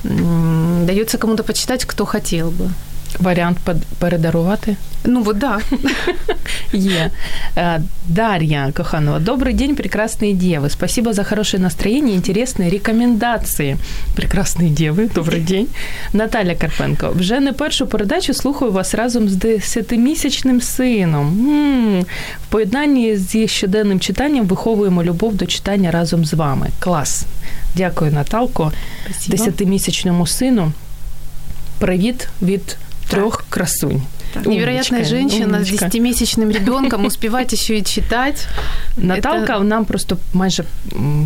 [0.04, 2.68] м, дается кому-то почитать, кто хотел бы.
[3.20, 4.76] Варіант пед- передарувати?
[5.04, 5.58] Ну вот да.
[6.72, 7.10] Є.
[7.56, 9.18] Э, Дарья Коханова.
[9.18, 10.70] Добрый день, прекрасные девы.
[10.70, 13.76] Спасибо за хорошее настроение и интересные рекомендации.
[14.16, 15.66] Прекрасные девы, добрий день.
[16.12, 17.10] Наталя Карпенко.
[17.10, 21.48] Вже не першу передачу слухаю вас разом з десятимісячним сином.
[21.48, 22.02] м
[22.48, 26.68] В поєднанні зі щоденним читанням виховуємо любов до читання разом з вами.
[26.78, 27.24] Клас.
[27.76, 28.72] Дякую, Наталко.
[29.04, 29.36] Спасибо.
[29.36, 30.72] Десятимісячному сину.
[31.78, 32.76] Привіт від
[33.09, 34.01] трьох красунь.
[34.35, 38.47] Невероятная Умничка, женщина с 10-месячным ребенком успевать еще и читать.
[38.97, 40.63] Наталка Это- нам просто майже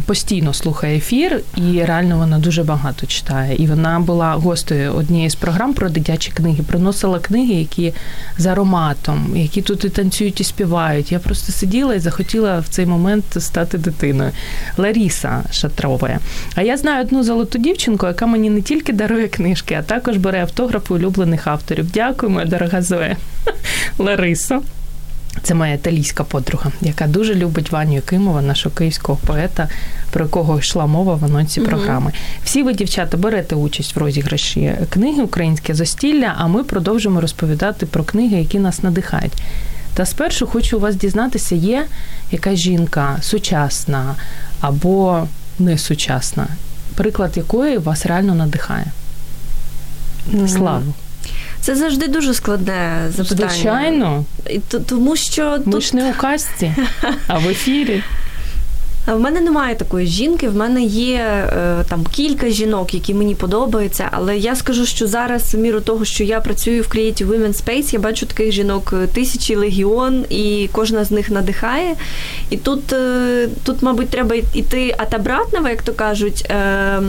[0.05, 3.55] постійно слухає ефір, і реально вона дуже багато читає.
[3.55, 6.63] І вона була гостею однієї з програм про дитячі книги.
[6.67, 7.93] Приносила книги, які
[8.37, 11.11] з ароматом, які тут і танцюють, і співають.
[11.11, 14.31] Я просто сиділа і захотіла в цей момент стати дитиною.
[14.77, 16.19] Ларіса Шатрова.
[16.55, 20.41] А я знаю одну золоту дівчинку, яка мені не тільки дарує книжки, а також бере
[20.41, 21.91] автографи улюблених авторів.
[21.91, 23.17] Дякую, моя дорога Зоя.
[23.97, 24.61] Ларисо.
[25.43, 29.69] Це моя італійська подруга, яка дуже любить Ваню Якимова, нашого київського поета,
[30.11, 32.11] про якого йшла мова в анонсі програми.
[32.43, 38.03] Всі ви, дівчата, берете участь в розіграші книги Українське застілля, а ми продовжимо розповідати про
[38.03, 39.33] книги, які нас надихають.
[39.93, 41.85] Та спершу хочу у вас дізнатися, є
[42.31, 44.15] яка жінка сучасна
[44.61, 45.27] або
[45.59, 46.47] не сучасна,
[46.95, 48.85] приклад якої вас реально надихає.
[50.47, 50.93] Славу.
[51.61, 53.49] Це завжди дуже складне запитання.
[53.49, 56.73] Звичайно, І т- Тому що ми тут ж не у казці,
[57.27, 58.03] а в ефірі.
[59.07, 64.07] В мене немає такої жінки, в мене є е, там кілька жінок, які мені подобаються,
[64.11, 67.93] але я скажу, що зараз, в міру того, що я працюю в Creative Women Space,
[67.93, 71.95] я бачу таких жінок е, тисячі легіон, і кожна з них надихає.
[72.49, 76.45] І тут, е, тут мабуть, треба йти от як то кажуть.
[76.49, 77.01] Е,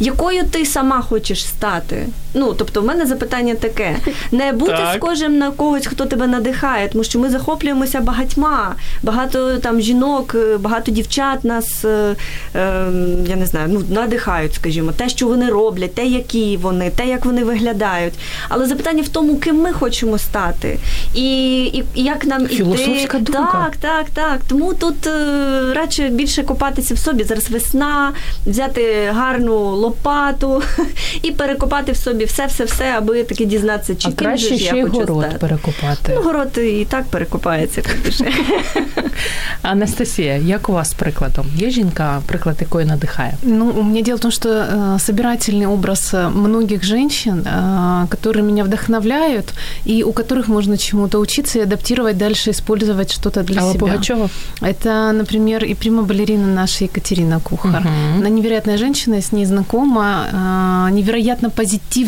[0.00, 2.06] якою ти сама хочеш стати?
[2.34, 3.96] Ну, тобто, в мене запитання таке:
[4.32, 4.96] не бути так.
[4.96, 8.74] схожим на когось, хто тебе надихає, тому що ми захоплюємося багатьма.
[9.02, 12.16] Багато там жінок, е, багато дівчат нас е,
[12.54, 12.86] е,
[13.26, 17.24] я не знаю, ну надихають, скажімо, те, що вони роблять, те, які вони, те, як
[17.24, 18.14] вони виглядають.
[18.48, 20.78] Але запитання в тому, ким ми хочемо стати,
[21.14, 23.32] і і, і як нам Філософська іти.
[23.32, 23.70] думка.
[23.70, 24.40] Так, так, так.
[24.48, 27.24] Тому тут е, радше більше копатися в собі.
[27.24, 28.12] Зараз весна,
[28.46, 30.62] взяти гарну лопату
[31.22, 35.17] і перекопати в собі все-все-все, аби таки дізнатися, чи а краще ще я хочу город
[35.19, 35.37] стати.
[35.37, 36.11] перекопати.
[36.15, 37.81] Ну, город і так перекопається.
[39.61, 41.45] Анастасія, як у вас з прикладом?
[41.55, 43.33] Є жінка, приклад якої надихає?
[43.43, 48.63] Ну, у меня дело в том, что э, собирательный образ многих женщин, э, которые меня
[48.63, 49.53] вдохновляют,
[49.87, 53.79] и у которых можно чему-то учиться и адаптировать дальше, использовать что-то для Алла себя.
[53.79, 54.29] Пугачева?
[54.61, 57.81] Это, например, и прима-балерина наша Екатерина Кухар.
[57.81, 58.19] Мгм.
[58.19, 61.49] Она невероятная женщина, я с ней знакома, э, невероятно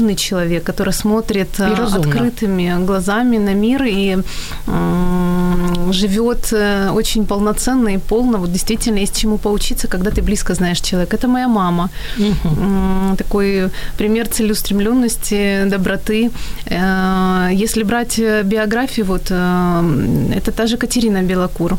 [0.04, 4.18] позитивный человек, который смотрит э, открытыми глазами на мир и
[4.66, 8.38] м, живет э, очень полноценно и полно.
[8.38, 11.16] Вот действительно есть чему поучиться, когда ты близко знаешь человека.
[11.16, 11.88] Это моя мама.
[12.18, 16.30] М, Такой пример целеустремленности, доброты.
[16.70, 21.76] Э, Если брать биографию, вот это та же Катерина Белокур.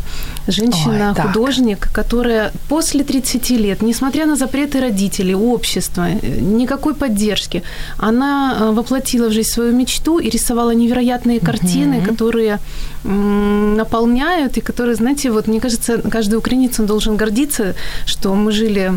[0.48, 1.28] Женщина, Ой, так.
[1.28, 6.08] художник, которая после 30 лет, несмотря на запреты родителей, общества,
[6.42, 7.62] никакой поддержки,
[7.98, 12.60] она э, воплотила в жизнь свою мечту и рисовала невероятные картины, которые
[13.06, 17.76] м, наполняют и которые, знаете, вот мне кажется, каждый украинец он должен гордиться,
[18.06, 18.94] что мы жили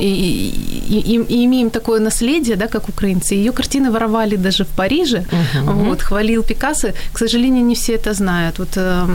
[0.00, 0.52] и,
[0.90, 3.34] и, и- имеем такое наследие, да, как украинцы.
[3.34, 5.24] Ее картины воровали даже в Париже.
[5.54, 5.84] Мгм.
[5.88, 6.88] Вот, хвалил Пикассо.
[7.12, 8.58] К сожалению, не все это знают.
[8.58, 9.06] Вот э,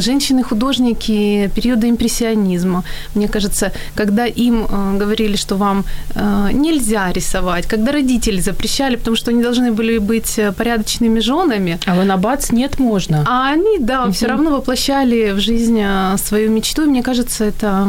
[0.00, 2.82] женщины-художники периода импрессионизма,
[3.14, 5.84] мне кажется, когда им э, говорили, что вам
[6.14, 11.78] э, нельзя рисовать, когда родители запрещали, потому что они должны были быть э, порядочными женами,
[11.86, 13.24] Але на бац нет можна.
[13.26, 14.36] а они, да, все Мгм.
[14.36, 16.82] равно воплощали в жизнь э, свою мечту.
[16.82, 17.86] И мне кажется, это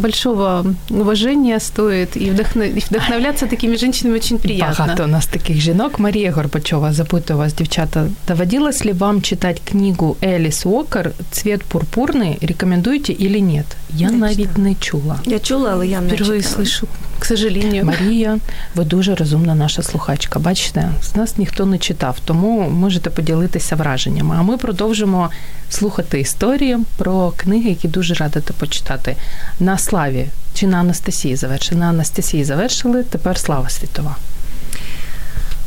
[0.00, 2.17] большого уважения стоит.
[2.17, 4.75] И, вдохно- и вдохновляться такими женщинами очень приятно.
[4.79, 5.99] Багато у нас таких жінок.
[5.99, 12.47] Марія Горбачова запитує вас, дівчата, доводилось ли вам читать книгу Еліс Уокер «Цвет пурпурный»?
[12.47, 13.65] Рекомендуете или нет?
[13.95, 15.19] Я Не навіть не чула.
[15.25, 16.63] Я чула, але я не Впервые читала.
[16.65, 16.85] слышу,
[17.19, 17.85] к сожалению.
[17.85, 18.37] Марія,
[18.75, 20.39] ви дуже розумна наша слухачка.
[20.39, 24.35] Бачите, з нас ніхто не читав, тому можете поділитися враженнями.
[24.39, 25.29] А ми продовжимо
[25.69, 29.15] слухати історії про книги, які дуже радите почитати.
[29.59, 31.80] На славі чи на Анастасії завершили?
[31.80, 33.02] На Анастасії завершили.
[33.02, 34.16] Тепер слава світова.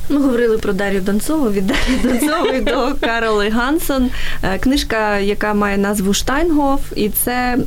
[0.09, 4.09] Ми говорили про Дар'ю Донцову від Дар'ї Донцової до Кароли Гансон.
[4.43, 7.57] Е, Книжка, яка має назву Штайнгоф, і це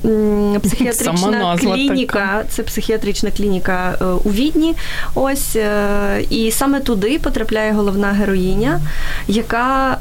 [0.62, 2.44] психіатрична клініка.
[2.48, 4.74] Це психіатрична клініка е, у Відні.
[5.14, 8.80] Ось е, і саме туди потрапляє головна героїня,
[9.28, 9.98] яка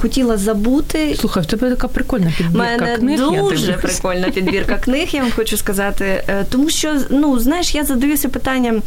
[0.00, 3.20] хотіла забути Слухай, в тебе така прикольна підбірка мене книг.
[3.20, 6.24] дуже прикольна підбірка книг, я вам хочу сказати.
[6.50, 8.82] Тому що, ну, знаєш, я задаюся питанням.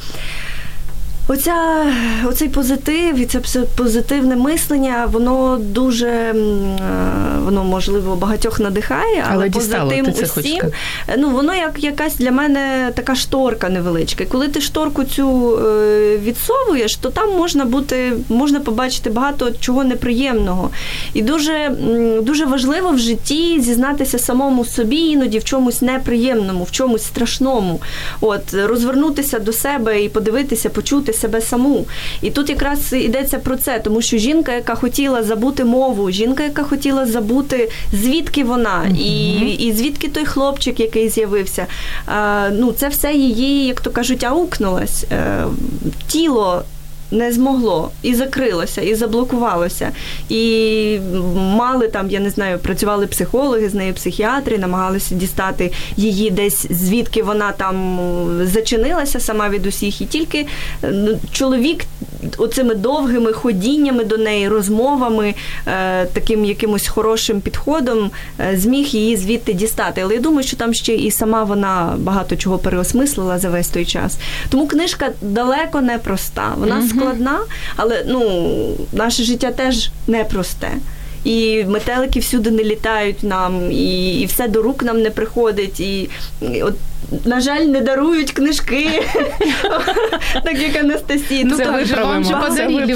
[1.28, 1.86] Оця,
[2.26, 3.40] оцей позитив і це
[3.76, 6.34] позитивне мислення, воно дуже е,
[7.44, 10.62] воно можливо багатьох надихає, але, Але поза тим хочеш усім,
[11.08, 14.24] е, ну воно як якась для мене така шторка невеличка.
[14.24, 19.84] І коли ти шторку цю е, відсовуєш, то там можна бути, можна побачити багато чого
[19.84, 20.70] неприємного.
[21.14, 21.72] І дуже,
[22.22, 27.82] дуже важливо в житті зізнатися самому собі, іноді в чомусь неприємному, в чомусь страшному.
[28.22, 31.86] От розвернутися до себе і подивитися, почути себе саму.
[32.22, 36.64] І тут якраз йдеться про це, тому що жінка, яка хотіла забути мову, жінка, яка
[36.64, 41.68] хотіла забути, звідки вона, і, і звідки той хлопчик, який з'явився.
[42.52, 45.06] Ну, це все її, як то кажуть, аукнулось.
[45.12, 45.46] Е,
[46.08, 46.64] тіло
[47.12, 49.92] не змогло і закрилося, і заблокувалося.
[50.30, 51.00] І
[51.36, 57.24] мали там, я не знаю, працювали психологи з нею, психіатри, намагалися дістати її десь, звідки
[57.24, 58.00] вона там
[58.44, 60.02] зачинилася сама від усіх.
[60.02, 60.48] І тільки
[60.92, 61.86] ну, чоловік
[62.38, 65.36] оцими довгими ходіннями до неї, розмовами,
[65.68, 70.02] е, таким якимось хорошим підходом е, зміг її звідти дістати.
[70.02, 73.86] Але я думаю, що там ще і сама вона багато чого переосмислила за весь той
[73.86, 74.18] час.
[74.50, 76.54] Тому книжка далеко не проста.
[76.58, 77.40] Вона складна,
[77.76, 78.54] але ну,
[78.94, 80.72] наше життя теж непросте.
[81.24, 85.80] і метелики всюди не літають нам, і, і все до рук нам не приходить.
[85.80, 86.10] І,
[86.42, 86.76] і от
[87.26, 89.04] на жаль, не дарують книжки,
[90.44, 91.44] так як Анастасії.
[91.44, 92.04] Ну, виправимо.
[92.06, 92.94] Вам же подарили,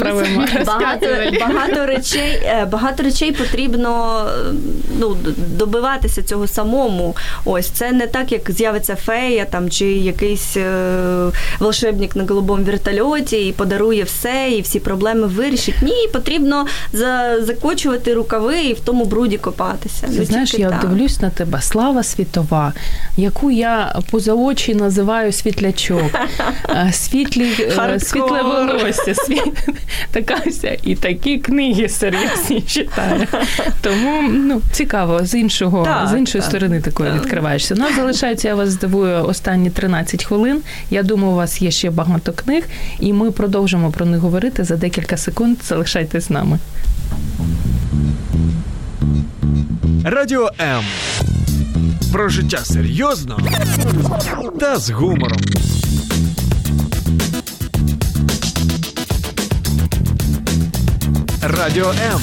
[1.38, 4.54] Багато, речей, е, багато речей потрібно е,
[4.98, 7.16] ну, добиватися цього самому.
[7.44, 13.46] Ось це не так, як з'явиться фея там чи якийсь е, волшебник на голубому вертольоті
[13.46, 15.74] і подарує все, і всі проблеми вирішить.
[15.82, 20.06] Ні, потрібно за, закочувати рукави і в тому бруді копатися.
[20.06, 20.80] Ти знаєш, я так.
[20.80, 21.62] дивлюсь на тебе.
[21.62, 22.72] Слава світова,
[23.16, 26.10] яку я поза очі називаю світлячок,
[26.68, 29.68] Е, світлі, е, світле волосся, світ...
[30.10, 33.28] така вся і такі книги серйозні читає.
[33.80, 36.50] Тому ну, цікаво, з іншого, Так, з іншої так.
[36.50, 37.20] сторони такої Так.
[37.20, 37.74] відкриваєшся.
[37.78, 40.60] Ну, залишається, я вас здивую останні 13 хвилин.
[40.90, 42.64] Я думаю, у вас є ще багато книг,
[43.00, 45.58] і ми продовжимо про них говорити за декілька секунд.
[45.64, 46.58] Залишайтесь з нами.
[50.04, 50.84] Радіо М.
[52.12, 53.38] Про життя серйозно
[54.60, 55.38] та з гумором.
[61.42, 62.20] Радіо М.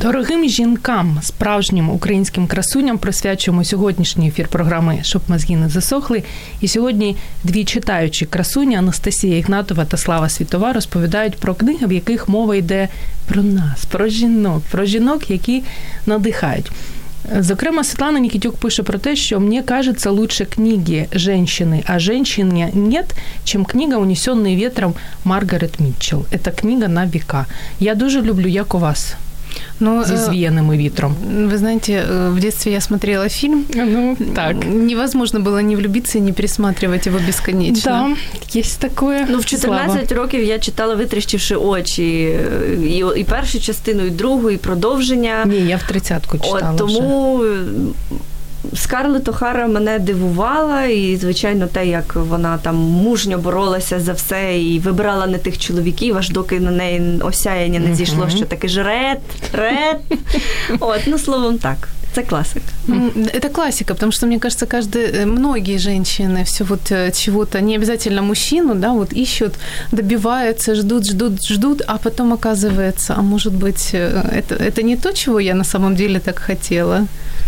[0.00, 6.22] Дорогим жінкам, справжнім українським красуням присвячуємо сьогоднішній ефір програми Щоб мозги не засохли.
[6.60, 12.28] І сьогодні дві читаючі красуні Анастасія Ігнатова та Слава Світова розповідають про книги, в яких
[12.28, 12.88] мова йде
[13.26, 15.62] про нас, про жінок, про жінок, які
[16.06, 16.70] надихають.
[17.30, 23.14] Зокрема, Светлана Никитюк пише про те, що мне кажется лучше книги женщины, а женщины нет,
[23.44, 26.24] чем книга «Унесенные ветром» Маргарет Мітчелл.
[26.30, 27.46] Это книга на века.
[27.80, 29.16] Я дуже люблю, як у вас
[29.79, 31.15] Ну, зі э, звіяними вітром.
[31.51, 33.65] Вы знаете, э, в детстве я смотрела фильм.
[33.75, 34.17] Ну,
[34.65, 37.91] Невозможно было не влюбиться и не пересматривать его бесконечно.
[37.91, 39.25] Да, есть такое.
[39.29, 44.49] Ну, в 14 років я читала, витріщивши очі, е, і, і першу частину, і другу,
[44.49, 45.43] і продовження.
[45.45, 46.97] Ні, я в тридцятку читала От, вже.
[46.97, 47.57] тому е,
[48.75, 54.79] Скарлет Охара мене дивувала, і, звичайно, те, як вона там мужньо боролася за все і
[54.79, 58.29] вибирала не тих чоловіків, аж доки на неї осяяння не зійшло, Мгм.
[58.29, 59.19] що таке ж ред,
[59.53, 59.97] ред.
[60.79, 61.89] От, ну, словом, так.
[62.15, 62.65] Це класика.
[62.89, 67.59] М, Это классика, потому что, мне кажется, каждый, э, многие женщины все вот э, чего-то,
[67.61, 69.53] не обязательно мужчину, да, вот ищут,
[69.91, 75.11] добиваются, ждут, ждут, ждут, а потом оказывается, а может быть, э, это, это не то,
[75.13, 77.01] чего я на самом деле так хотела.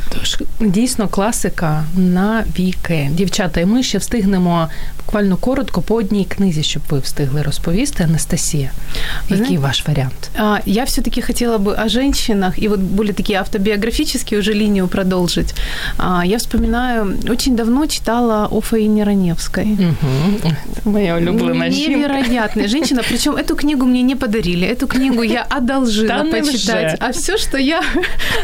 [0.09, 3.09] Тож дійсно класика на віки.
[3.11, 4.69] Дівчата, і ми ще встигнемо
[5.05, 8.03] буквально коротко по одній книзі, щоб ви встигли розповісти.
[8.03, 10.29] Анастасія, Ви який знаєте- ваш варіант?
[10.37, 15.55] А, Я все-таки хотела бы о женщинах и вот более такие автобиографические уже линию продолжить.
[15.97, 19.63] А, Я вспоминаю, очень давно читала о Фаине Раневской.
[19.65, 20.51] Угу.
[20.85, 21.91] Моя улюблена жінка.
[21.97, 23.01] Невероятная женщина.
[23.09, 24.67] Причем эту книгу мне не подарили.
[24.67, 26.51] Эту книгу я Да одолжила невже?
[26.51, 26.97] почитать.
[26.99, 27.81] А все, что я...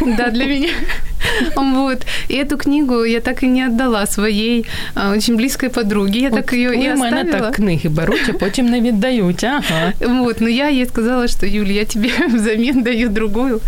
[0.18, 0.70] Да, для меня.
[1.56, 2.06] Вот.
[2.30, 6.20] И эту книгу я так и не отдала своей а, очень близкой подруге.
[6.20, 7.40] Я так ее и у мене оставила.
[7.40, 9.44] так книги беруть, а потім не віддають.
[9.44, 9.94] Ага.
[10.00, 13.60] Вот, но я ей сказала, что, Юля, я тебе взамен даю другую.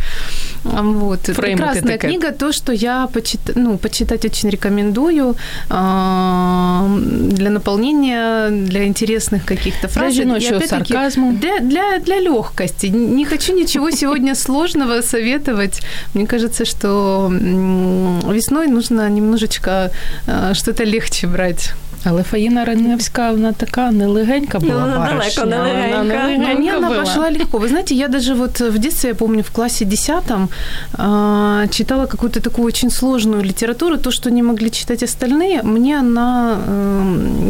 [0.66, 1.20] А, Вот.
[1.20, 2.12] Фреймы ты Прекрасная такая.
[2.12, 3.40] книга, то, что я почит...
[3.56, 5.36] ну, почитать очень рекомендую
[5.70, 6.88] а,
[7.32, 10.14] для наполнения, для интересных каких-то Для фраз.
[10.14, 11.32] И жіночого опять-таки, сарказму.
[11.42, 12.88] Для, для, для легкости.
[12.90, 15.82] Не хочу ничего сегодня сложного советовать.
[16.14, 19.91] Мне кажется, что м, весной нужно немножечко
[20.27, 21.75] а, что-то легче брать.
[22.05, 26.29] Але Фаїна Раневська, вона така нелегенька була Ну, далеко не Вона легенька.
[26.29, 27.59] Но мне нелегенька она пошла легко.
[27.59, 30.49] Вы знаете, я даже вот в детстве, я помню, в классе десятом
[30.93, 33.97] а, читала какую-то такую очень сложную литературу.
[33.97, 36.57] То, что не могли читать остальные, мне она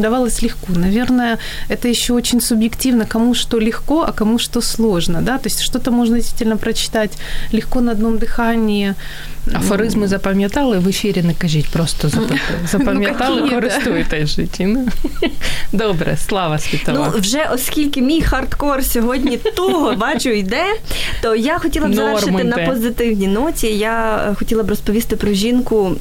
[0.02, 0.72] давалась легко.
[0.72, 1.38] Наверное,
[1.70, 5.22] это еще очень субъективно, кому что легко, а кому что сложно.
[5.22, 5.38] Да?
[5.38, 7.18] То есть что-то можно действительно прочитать
[7.52, 8.94] легко на одном дыхании.
[9.54, 12.10] Афоризми запам'ятали, в ефірі не кажіть, просто
[12.66, 14.66] запам'ятали, які, користуйтесь в житті.
[14.66, 14.88] Ну.
[15.72, 17.12] Добре, слава світова.
[17.14, 20.64] Ну, вже оскільки мій хардкор сьогодні туго бачу йде,
[21.22, 23.66] то я хотіла б завершити на позитивній ноті.
[23.66, 25.96] Я е, хотіла б розповісти про жінку.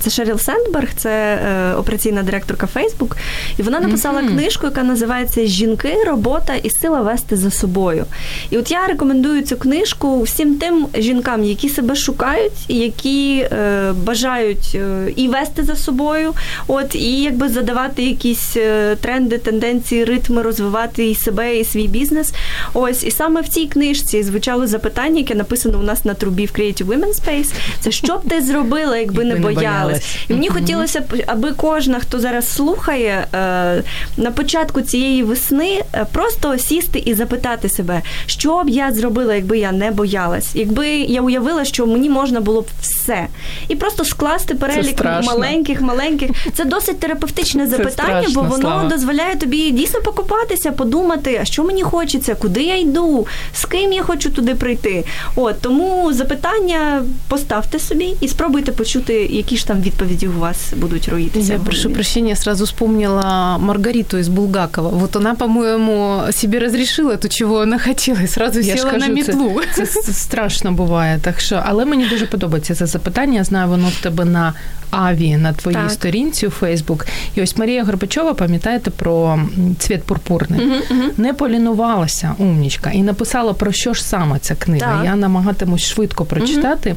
[0.00, 3.16] Це Шеріл Сендберг, це е, операційна директорка Фейсбук.
[3.58, 4.30] І вона написала Мгм.
[4.30, 8.06] книжку, яка називається Жінки, робота і сила вести за собою.
[8.50, 12.29] І от я рекомендую цю книжку всім тим жінкам, які себе шукають,
[12.68, 16.34] які е, бажають е, і вести за собою,
[16.66, 22.32] от і якби задавати якісь е, тренди, тенденції, ритми, розвивати і себе, і свій бізнес.
[22.74, 26.50] Ось і саме в цій книжці звучало запитання, яке написано у нас на трубі в
[26.50, 27.52] Creative Women Space.
[27.80, 30.16] Це що б ти зробила, якби, не боялась.
[30.28, 33.82] І мені хотілося б, аби кожна, хто зараз слухає, е,
[34.16, 39.58] на початку цієї весни е, просто сісти і запитати себе, що б я зробила, якби
[39.58, 43.26] я не боялась, якби я уявила, що мені можна було б все.
[43.68, 46.30] І просто скласти перелік маленьких, маленьких.
[46.54, 48.88] Це досить терапевтичне запитання, страшно, бо воно Слава.
[48.88, 54.02] дозволяє тобі дійсно покопатися, подумати, а що мені хочеться, куди я йду, з ким я
[54.02, 55.04] хочу туди прийти.
[55.36, 61.08] От тому запитання поставте собі і спробуйте почути, які ж там відповіді у вас будуть
[61.08, 61.52] роїтися.
[61.52, 61.94] Я прошу голові.
[61.94, 64.88] прощения, сразу вспомнила Маргариту из Булгакова.
[64.88, 69.14] Вот она, по-моему, себе разрешила то, чего она хотела, и сразу Я села кажу, на
[69.14, 69.60] метлу.
[69.74, 71.18] Це, це, це страшно буває.
[71.22, 73.33] Так що, але мені дуже подобається це запитання.
[73.33, 74.53] Я знаю, воно в тебе на
[74.91, 75.91] аві на твоїй Так.
[75.91, 77.05] сторінці у Фейсбук.
[77.35, 80.65] І ось Марія Горбачова, пам'ятаєте про м, цвіт пурпурний.
[80.65, 81.11] Мгм, мгм.
[81.17, 84.95] Не полінувалася умнічка і написала про що ж саме ця книга.
[84.95, 85.05] Так.
[85.05, 86.95] Я намагатимусь швидко прочитати.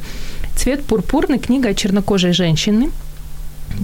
[0.57, 2.89] Цвет пурпурный книга о чернокожей женщине.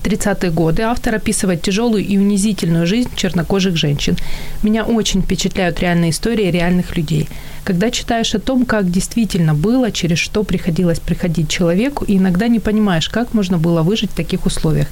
[0.03, 4.17] 30-е годы автор описывает тяжелую и унизительную жизнь чернокожих женщин.
[4.63, 7.29] Меня очень впечатляют реальные истории реальных людей.
[7.65, 12.61] Когда читаешь о том, как действительно было, через что приходилось приходить человеку, и иногда не
[12.61, 14.87] понимаешь, как можно было выжить в таких условиях.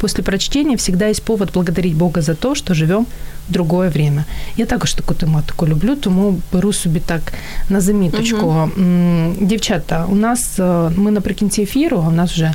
[0.00, 3.04] После прочтения всегда есть повод благодарить Бога за то, що живемо
[3.48, 4.24] в другое время.
[4.56, 7.32] Я також таку тематику люблю, тому беру собі так
[7.68, 8.70] на заміточку.
[8.78, 12.52] М, Дівчата, у нас е, ми наприкінці ефіру, а у нас вже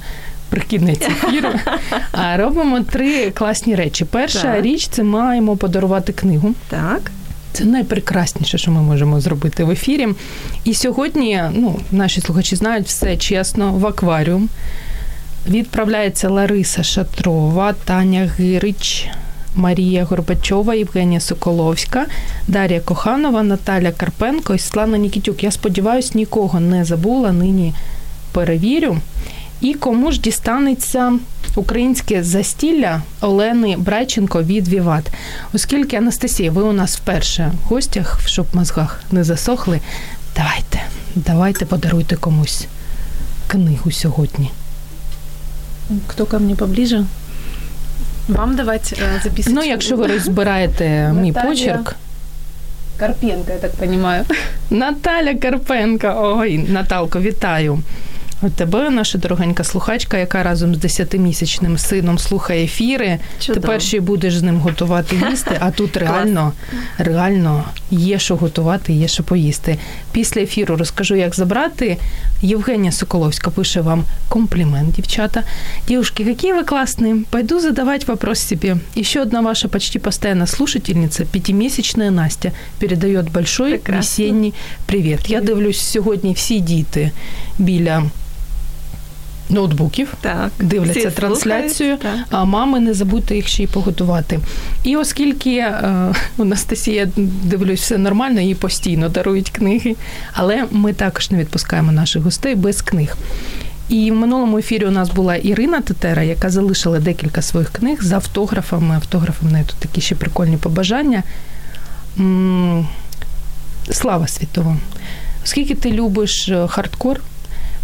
[0.50, 1.50] прикінець ефіру.
[2.12, 4.06] А робимо три класні речі.
[4.06, 4.62] Перша Так.
[4.66, 6.54] річ це маємо подарувати книгу.
[6.70, 7.12] Так.
[7.53, 10.09] Це найпрекрасніше, що ми можемо зробити в ефірі.
[10.65, 14.49] І сьогодні, ну, наші слухачі знають все чесно, в акваріум.
[15.49, 19.09] Відправляється Лариса Шатрова, Таня Гирич,
[19.55, 22.07] Марія Горбачова, Євгенія Соколовська,
[22.49, 25.45] Дар'я Коханова, Наталя Карпенко і Світлана Нікітюк.
[25.45, 27.33] Я сподіваюся, нікого не забула.
[27.33, 27.75] Нині
[28.33, 28.97] перевірю.
[29.61, 31.19] І кому ж дістанеться
[31.57, 35.13] українське застілля Олени Брайченко від Віват.
[35.53, 39.81] Оскільки Анастасія, ви у нас вперше в гостях, щоб мозгах не засохли.
[40.37, 40.83] Давайте,
[41.15, 42.67] давайте подаруйте комусь
[43.49, 44.51] книгу сьогодні.
[46.07, 47.05] Кто ко мне поближе?
[48.29, 49.55] Вам давать э, записывать?
[49.55, 51.97] Ну, якщо ви розбираєте мій почерк.
[52.97, 54.25] Карпенко, я так понимаю.
[54.71, 56.37] Наталя Карпенко.
[56.39, 57.79] Ой, Наталко, вітаю.
[58.43, 63.19] От тебе, наша дорогенька слухачка, яка разом з десятимісячним сином слухає ефіри.
[63.41, 63.61] Чудово.
[63.61, 66.53] Тепер ще будеш з ним готувати їсти, а тут реально,
[66.99, 69.79] реально є що готувати, є що поїсти.
[70.13, 71.97] Після ефіру розкажу, як забрати.
[72.43, 75.43] Євгенія Соколовська пише вам комплімент, дівчата.
[75.89, 77.25] Девушки, какие вы классные.
[77.31, 78.77] Пойду задавать вопрос себе.
[78.97, 84.25] Еще одна ваша почти постоянная слушательница, пятимесячная Настя, передает большой Прекрасно.
[84.25, 84.55] весенний
[84.87, 85.31] привет.
[85.31, 87.11] Я дивлюсь сьогодні всі діти
[87.59, 88.03] біля
[89.51, 90.51] ноутбуків Так.
[90.59, 94.41] дивляться Всі трансляцію, слухають, а мами не забудьте їх ще й поготувати.
[94.85, 99.97] І оскільки е, у Анастасія, дивлюсь, все нормально, їй постійно дарують книги,
[100.33, 103.17] але ми також не відпускаємо наших гостей без книг.
[103.89, 108.13] І в минулому ефірі у нас була Ірина Тетера, яка залишила декілька своїх книг з
[108.13, 108.95] автографами.
[108.95, 111.23] Автографом в неї тут такі ще прикольні побажання.
[113.91, 114.77] Слава світова!
[115.45, 117.21] Оскільки ти любиш е, хардкор,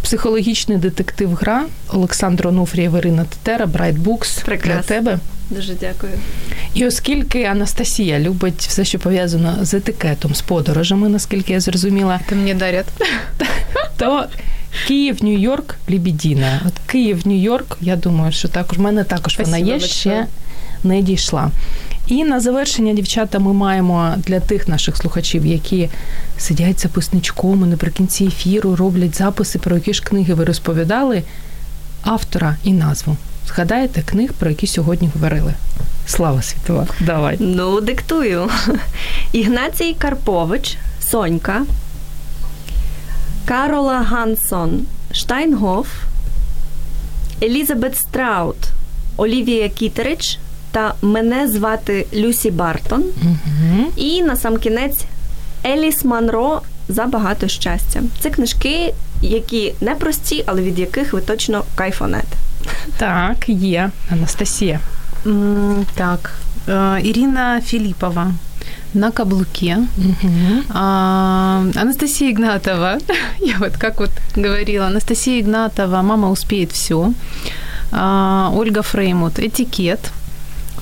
[0.06, 5.18] психологічний детектив гра Олександр Онуфрієв, Ірина Тетера, Bright Books для тебе.
[5.50, 6.12] Дуже дякую.
[6.74, 12.34] І оскільки Анастасія любить все, що пов'язано з етикетом, з подорожами, наскільки я зрозуміла, Это
[12.34, 12.86] мне дарят.
[13.96, 14.24] то
[14.86, 16.60] Київ, Нью-Йорк, Лібідіна.
[16.66, 20.26] От Київ, Нью-Йорк, я думаю, що також в мене також вона є, ще
[20.86, 21.50] не дійшла.
[22.06, 25.88] І на завершення, дівчата, ми маємо для тих наших слухачів, які
[26.38, 31.22] сидять записничком і наприкінці ефіру, роблять записи, про які ж книги ви розповідали,
[32.02, 33.16] автора і назву.
[33.46, 35.54] Згадаєте книг, про які сьогодні говорили?
[36.06, 36.86] Слава світова!
[37.00, 37.36] Давай.
[37.40, 38.50] Ну, диктую.
[39.32, 41.62] Ігнацій Карпович, Сонька,
[43.44, 45.88] Карола Гансон, Штайнгоф,
[47.42, 48.56] Елізабет Страут,
[49.16, 50.38] Олівія Кітерич
[50.70, 53.02] та мене звати Люсі Бартон.
[53.22, 53.92] Угу.
[53.96, 55.04] І на сам кінець
[55.66, 58.02] Еліс Манро за багато щастя.
[58.20, 62.36] Це книжки, які непрості, але від яких ви точно кайфанете.
[62.96, 63.90] Так, є.
[64.12, 64.80] Анастасія.
[65.26, 66.32] М, Так,
[67.04, 68.32] Ирина Филиппова
[68.94, 69.78] на каблуке.
[69.98, 70.30] Угу.
[70.74, 72.98] А, Анастасия Игнатова,
[73.40, 77.12] я вот как вот говорила, Анастасия Игнатова, мама успеет все.
[77.92, 79.98] Ольга Фреймут, этикет.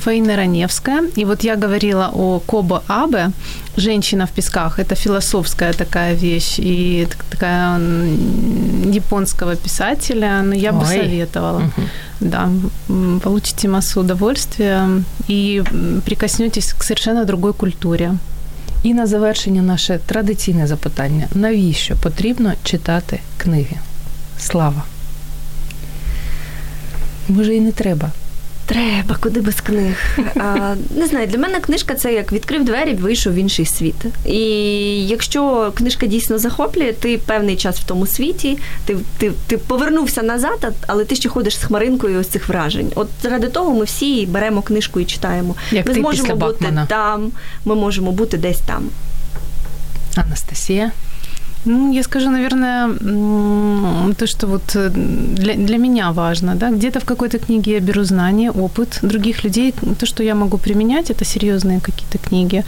[0.04, 1.04] Фаина Раневская.
[1.18, 3.32] И вот я говорила о Кобо Абе,
[3.78, 4.80] «Женщина в песках».
[4.80, 7.80] Это философская такая вещь и такая
[8.94, 10.42] японского писателя.
[10.42, 10.80] Но я Ой.
[10.80, 11.58] бы советовала.
[11.58, 11.88] Угу.
[12.20, 12.50] Да,
[13.24, 15.64] получите массу удовольствия и
[16.06, 18.14] прикоснетесь к совершенно другой культуре.
[18.84, 23.78] І на завершення наше традиційне запитання: навіщо потрібно читати книги?
[24.40, 24.84] Слава.
[27.30, 28.12] Може, і не треба.
[28.67, 29.97] Треба, куди без книг.
[30.37, 33.95] А, Не знаю, для мене книжка це як відкрив двері, вийшов в інший світ.
[34.27, 34.39] І
[35.07, 40.73] якщо книжка дійсно захоплює, ти певний час в тому світі, ти ти, ти повернувся назад,
[40.87, 42.93] але ти ще ходиш з хмаринкою ось цих вражень.
[42.95, 45.55] От заради того ми всі беремо книжку і читаємо.
[45.73, 46.87] Як ми ти зможемо після бути Бакмана.
[46.87, 47.33] там,
[47.65, 48.83] ми можемо бути десь там.
[50.17, 50.93] Анастасія.
[51.67, 52.89] Ну, я скажу, наверное,
[54.15, 58.05] то, что вот э, для, для меня важно, да, где-то в какой-то книге я беру
[58.05, 62.65] знания, опыт других людей, то, что я могу применять, это серьезные какие-то книги,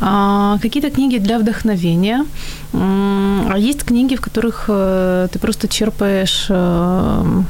[0.00, 2.24] а, какие-то книги для вдохновения,
[2.73, 7.43] а есть книги, в которых э, ты просто черпаешь э,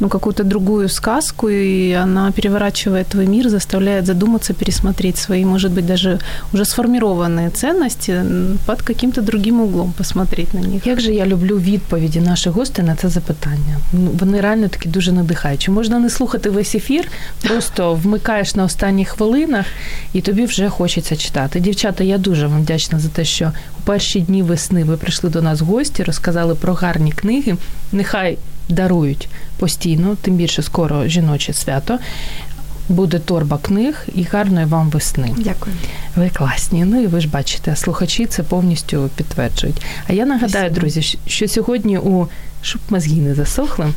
[0.00, 5.86] ну, какую-то другую сказку, и она переворачивает твой мир, заставляет задуматься, пересмотреть свои, может быть,
[5.86, 6.18] даже
[6.52, 8.24] уже сформированные ценности
[8.66, 10.86] под каким-то другим углом посмотреть на них.
[10.86, 13.78] Як же я люблю відповіді наших гостей на це запитання.
[13.92, 15.70] Ну, вони реально такі дуже надихаючі.
[15.70, 17.08] Можна не слухати весь ефір,
[17.48, 19.66] просто вмикаєш на останніх хвилинах,
[20.12, 21.60] і тобі вже хочеться читати.
[21.60, 25.41] Дівчата, я дуже вам вдячна за те, що у перші дні весни ви прийшли до
[25.41, 27.55] нас в гості, розказали про гарні книги.
[27.91, 28.37] Нехай
[28.69, 31.99] дарують постійно, тим більше скоро жіноче свято.
[32.89, 35.31] Буде торба книг і гарної вам весни.
[35.37, 35.75] Дякую.
[36.15, 36.85] Ви класні.
[36.85, 39.81] Ну і ви ж бачите, слухачі це повністю підтверджують.
[40.07, 42.27] А я нагадаю, друзі, що сьогодні у
[42.61, 43.87] щоб мозги не засохли.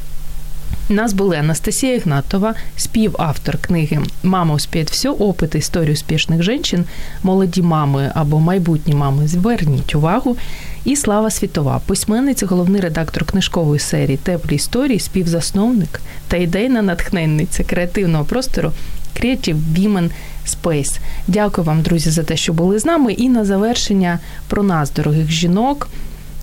[0.90, 6.84] У нас були Анастасія Ігнатова, співавтор книги Мама успіє все, опит історії успішних жінок,
[7.22, 9.28] молоді мами або майбутні мами.
[9.28, 10.36] Зверніть увагу.
[10.84, 18.24] І Слава Світова, письменниця, головний редактор книжкової серії Теплі історії, співзасновник та ідейна натхненниця креативного
[18.24, 18.72] простору
[19.16, 20.10] Creative Women
[20.46, 20.98] Space.
[21.26, 23.12] Дякую вам, друзі, за те, що були з нами.
[23.12, 24.18] І на завершення
[24.48, 25.88] про нас, дорогих жінок.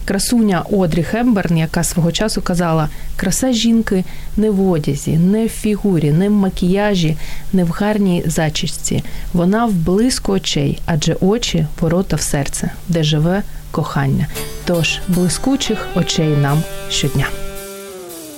[0.06, 4.04] Красуня Одрі Хепберн, яка свого часу казала: краса жінки
[4.38, 7.18] не в одязі, не в фігурі, не в макіяжі,
[7.54, 9.04] не в гарній зачісті.
[9.34, 14.28] Вона в блиску очей, адже очі ворота в серце, де живе кохання.
[14.66, 17.28] Тож блискучих очей нам щодня.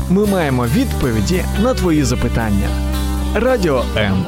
[0.10, 2.68] Ми маємо відповіді на твої запитання.
[3.36, 4.26] Радіо М.